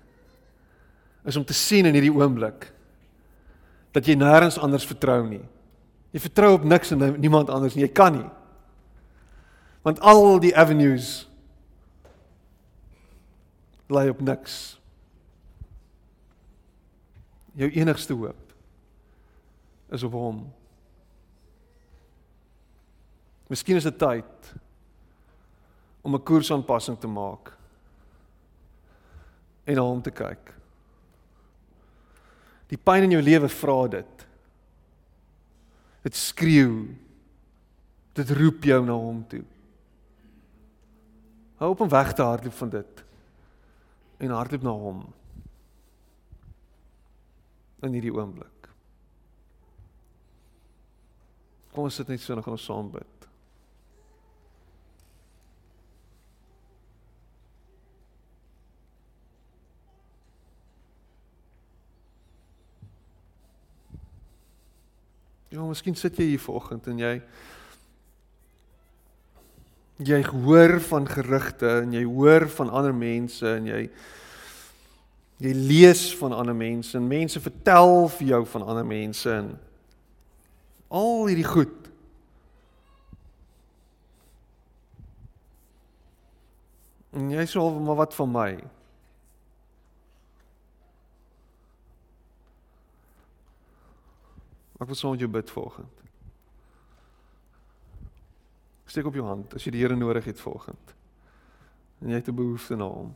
Is 1.24 1.36
om 1.36 1.46
te 1.48 1.56
sien 1.56 1.88
in 1.88 1.96
hierdie 1.96 2.12
oomblik 2.12 2.68
dat 3.96 4.04
jy 4.04 4.18
nêrens 4.20 4.58
anders 4.60 4.84
vertrou 4.86 5.22
nie. 5.24 5.44
Jy 6.12 6.20
vertrou 6.26 6.52
op 6.58 6.66
niks 6.68 6.92
en 6.92 7.00
niemand 7.20 7.48
anders 7.52 7.76
nie. 7.76 7.86
Jy 7.86 7.92
kan 7.96 8.18
nie. 8.18 8.28
Want 9.84 10.00
al 10.04 10.36
die 10.44 10.52
avenues 10.56 11.24
lê 13.88 14.04
op 14.12 14.20
niks. 14.20 14.76
Jou 17.56 17.72
enigste 17.72 18.12
hoop 18.12 18.54
is 19.96 20.04
op 20.04 20.12
hom. 20.12 20.42
Miskien 23.48 23.80
is 23.80 23.88
dit 23.88 23.96
tyd 23.96 24.52
om 26.02 26.14
'n 26.14 26.22
koersaanpassing 26.22 26.98
te 26.98 27.06
maak 27.06 27.52
en 29.64 29.74
na 29.74 29.82
hom 29.82 30.02
te 30.02 30.10
kyk. 30.10 30.54
Die 32.68 32.78
pyn 32.78 33.02
in 33.02 33.10
jou 33.10 33.22
lewe 33.22 33.48
vra 33.48 33.88
dit. 33.88 34.26
Dit 36.02 36.16
skreeu. 36.16 36.96
Dit 38.16 38.30
roep 38.30 38.64
jou 38.64 38.84
na 38.84 38.92
hom 38.92 39.22
toe. 39.28 39.44
Hou 41.58 41.70
op 41.70 41.80
om 41.80 41.90
weg 41.90 42.12
te 42.14 42.22
hardloop 42.22 42.54
van 42.54 42.70
dit 42.70 43.04
en 44.18 44.34
hardloop 44.34 44.62
na 44.62 44.74
hom. 44.74 45.02
In 47.86 47.94
hierdie 47.94 48.14
oomblik. 48.14 48.70
Kom 51.74 51.86
ons 51.86 51.94
sit 52.00 52.08
net 52.10 52.22
so 52.22 52.34
en 52.34 52.42
gaan 52.42 52.56
ons 52.56 52.64
saam 52.66 52.90
bid. 52.90 53.17
Ja, 65.48 65.62
miskien 65.64 65.96
sit 65.96 66.18
jy 66.20 66.34
hier 66.34 66.42
vanoggend 66.44 66.90
en 66.92 66.98
jy 67.00 67.14
jy 69.98 70.18
hoor 70.28 70.76
van 70.86 71.08
gerugte 71.10 71.70
en 71.80 71.94
jy 71.96 72.04
hoor 72.06 72.44
van 72.52 72.68
ander 72.70 72.92
mense 72.94 73.48
en 73.48 73.64
jy 73.66 73.80
jy 75.40 75.54
lees 75.56 76.02
van 76.20 76.36
ander 76.36 76.54
mense 76.54 76.92
en 76.98 77.08
mense 77.08 77.40
vertel 77.40 78.04
vir 78.18 78.28
jou 78.34 78.42
van 78.52 78.66
ander 78.74 78.86
mense 78.86 79.32
en 79.32 79.50
al 80.88 81.26
hierdie 81.28 81.48
goed. 81.48 81.74
En 87.16 87.32
jy 87.32 87.44
sê 87.48 87.60
maar 87.60 88.02
wat 88.04 88.16
van 88.20 88.34
my? 88.36 88.50
Ek 94.78 94.86
wil 94.86 94.94
saam 94.94 95.10
met 95.10 95.20
jou 95.20 95.30
bid 95.30 95.50
vanoggend. 95.50 96.02
Steek 98.86 99.06
op 99.06 99.16
jou 99.18 99.26
hand 99.26 99.54
as 99.54 99.64
jy 99.66 99.74
die 99.74 99.82
Here 99.82 99.96
nodig 99.98 100.24
het 100.30 100.40
vanoggend. 100.40 100.94
En 102.00 102.08
jy 102.08 102.20
het 102.20 102.28
'n 102.28 102.34
behoefte 102.34 102.76
na 102.76 102.86
hom. 102.86 103.14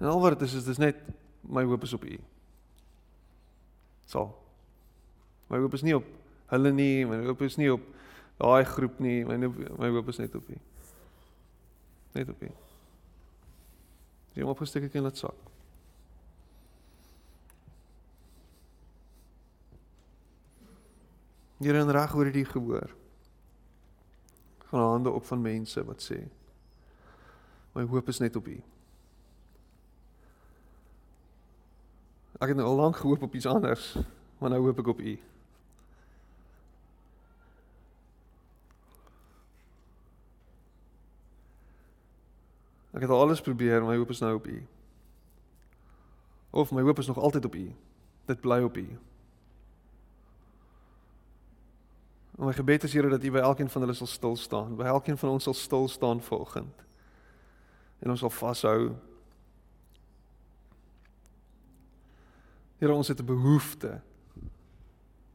En 0.00 0.06
al 0.06 0.20
wat 0.20 0.38
dit 0.38 0.48
is, 0.48 0.54
is 0.54 0.64
dis 0.64 0.78
net 0.78 0.96
my 1.40 1.64
hoop 1.64 1.82
is 1.82 1.92
op 1.92 2.04
U. 2.04 2.18
So. 4.04 4.34
My 5.46 5.58
hoop 5.58 5.74
is 5.74 5.82
nie 5.82 5.96
op 5.96 6.04
hulle 6.46 6.72
nie, 6.72 7.06
my 7.06 7.24
hoop 7.24 7.42
is 7.42 7.56
nie 7.56 7.72
op 7.72 7.82
daai 8.36 8.64
groep 8.64 8.98
nie, 8.98 9.24
my 9.24 9.36
my 9.36 9.88
hoop 9.88 10.08
is 10.08 10.18
net 10.18 10.34
op 10.34 10.48
U. 10.48 10.56
Net 12.12 12.28
op 12.28 12.42
U. 12.42 12.50
Jy 14.34 14.42
moet 14.42 14.54
opgesteek 14.54 14.88
ek 14.88 14.98
in 14.98 15.06
dit 15.06 15.20
sak. 15.20 15.46
Hier 21.60 21.76
in 21.76 21.92
reg 21.92 22.14
oor 22.16 22.30
die 22.32 22.46
gehoor. 22.48 22.94
Van 24.70 24.80
hande 24.80 25.10
op 25.10 25.26
van 25.28 25.42
mense 25.42 25.82
wat 25.84 26.04
sê 26.04 26.22
my 27.70 27.84
hoop 27.86 28.08
is 28.10 28.18
net 28.18 28.34
op 28.36 28.48
U. 28.50 28.56
Ek 32.40 32.50
het 32.50 32.56
nou 32.58 32.66
al 32.66 32.80
lank 32.80 32.96
gehoop 32.98 33.22
op 33.22 33.34
iets 33.34 33.46
anders, 33.46 33.92
maar 34.40 34.50
nou 34.50 34.62
hoop 34.64 34.80
ek 34.82 34.90
op 34.90 35.02
U. 35.04 35.12
Ek 43.00 43.06
het 43.08 43.16
alles 43.16 43.40
probeer, 43.40 43.80
my 43.80 43.94
hoop 43.96 44.10
is 44.12 44.18
nou 44.20 44.34
op 44.36 44.46
U. 44.46 44.58
Of 46.50 46.72
my 46.76 46.82
hoop 46.84 46.98
is 46.98 47.06
nog 47.06 47.16
altyd 47.16 47.44
op 47.44 47.54
U. 47.54 47.62
Dit 48.28 48.40
bly 48.40 48.58
op 48.60 48.76
U. 48.76 48.98
En 52.36 52.44
my 52.44 52.52
gebed 52.52 52.84
is 52.84 52.92
Here 52.92 53.08
dat 53.08 53.24
U 53.24 53.30
by 53.30 53.40
elkeen 53.40 53.70
van 53.72 53.80
hulle 53.80 53.96
sal 53.96 54.06
stil 54.06 54.36
staan, 54.36 54.76
by 54.76 54.84
elkeen 54.84 55.16
van 55.16 55.32
ons 55.32 55.48
sal 55.48 55.56
stil 55.56 55.88
staan 55.88 56.20
vanoggend. 56.20 56.84
En 58.04 58.10
ons 58.10 58.20
sal 58.20 58.30
vashou 58.30 58.92
Here 62.80 62.92
ons 62.92 63.08
het 63.08 63.20
'n 63.20 63.24
behoefte 63.24 64.00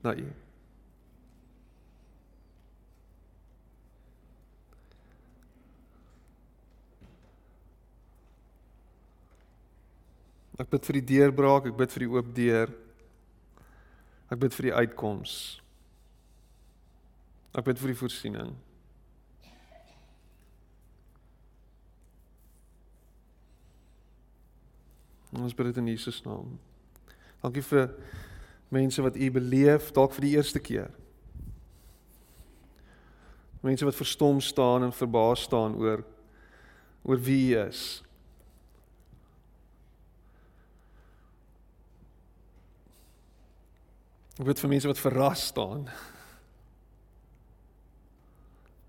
na 0.02 0.16
U. 0.16 0.34
Ek 10.56 10.70
bid 10.72 10.86
vir 10.88 11.00
die 11.02 11.08
deurbraak, 11.10 11.68
ek 11.68 11.78
bid 11.78 11.92
vir 11.92 12.06
die 12.06 12.12
oop 12.14 12.30
deur. 12.36 12.72
Ek 14.32 14.40
bid 14.40 14.56
vir 14.56 14.70
die 14.70 14.76
uitkoms. 14.76 15.34
Ek 17.56 17.66
bid 17.68 17.80
vir 17.80 17.92
die 17.92 18.00
voorsiening. 18.00 18.54
Ons 25.36 25.56
bid 25.56 25.68
dit 25.68 25.82
in 25.82 25.92
Jesus 25.92 26.22
naam. 26.24 26.56
Dankie 27.44 27.64
vir 27.68 27.90
mense 28.72 29.04
wat 29.04 29.20
u 29.20 29.28
beleef 29.36 29.92
dalk 29.96 30.16
vir 30.16 30.28
die 30.28 30.34
eerste 30.38 30.62
keer. 30.64 30.90
Mense 33.66 33.86
wat 33.88 33.98
verstom 33.98 34.40
staan 34.42 34.88
en 34.88 34.96
verbaas 34.96 35.44
staan 35.50 35.76
oor 35.76 36.06
oor 37.06 37.20
wie 37.22 37.54
u 37.54 37.60
is. 37.68 38.05
Ek 44.36 44.44
bid 44.50 44.60
vir 44.60 44.72
mense 44.74 44.90
wat 44.90 45.00
verras 45.00 45.46
staan. 45.54 45.86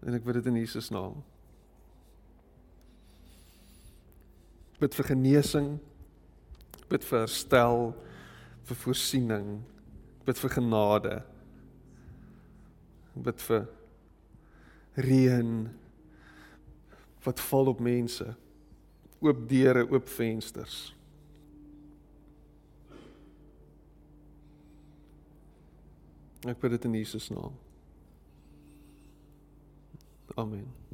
En 0.03 0.15
ek 0.15 0.25
bid 0.27 0.41
dit 0.41 0.49
in 0.51 0.59
Jesus 0.59 0.91
naam. 0.95 1.21
Ek 4.75 4.83
bid 4.83 4.99
vir 4.99 5.11
genesing. 5.13 5.71
Ek 6.81 6.89
bid 6.91 7.07
vir 7.07 7.23
herstel 7.23 7.93
vir 8.67 8.81
voorsiening. 8.83 9.55
Ek 10.19 10.27
bid 10.33 10.43
vir 10.43 10.55
genade. 10.59 11.15
Ek 13.15 13.23
bid 13.31 13.47
vir 13.47 13.69
reën 15.07 15.55
wat 17.27 17.47
val 17.51 17.71
op 17.71 17.81
mense. 17.83 18.27
Oop 19.23 19.47
deure, 19.49 19.87
oop 19.91 20.11
vensters. 20.11 20.96
Ek 26.47 26.61
bid 26.63 26.71
dit 26.77 26.85
in 26.85 26.95
Jesus 26.95 27.29
naam. 27.35 27.55
Amen. 30.37 30.86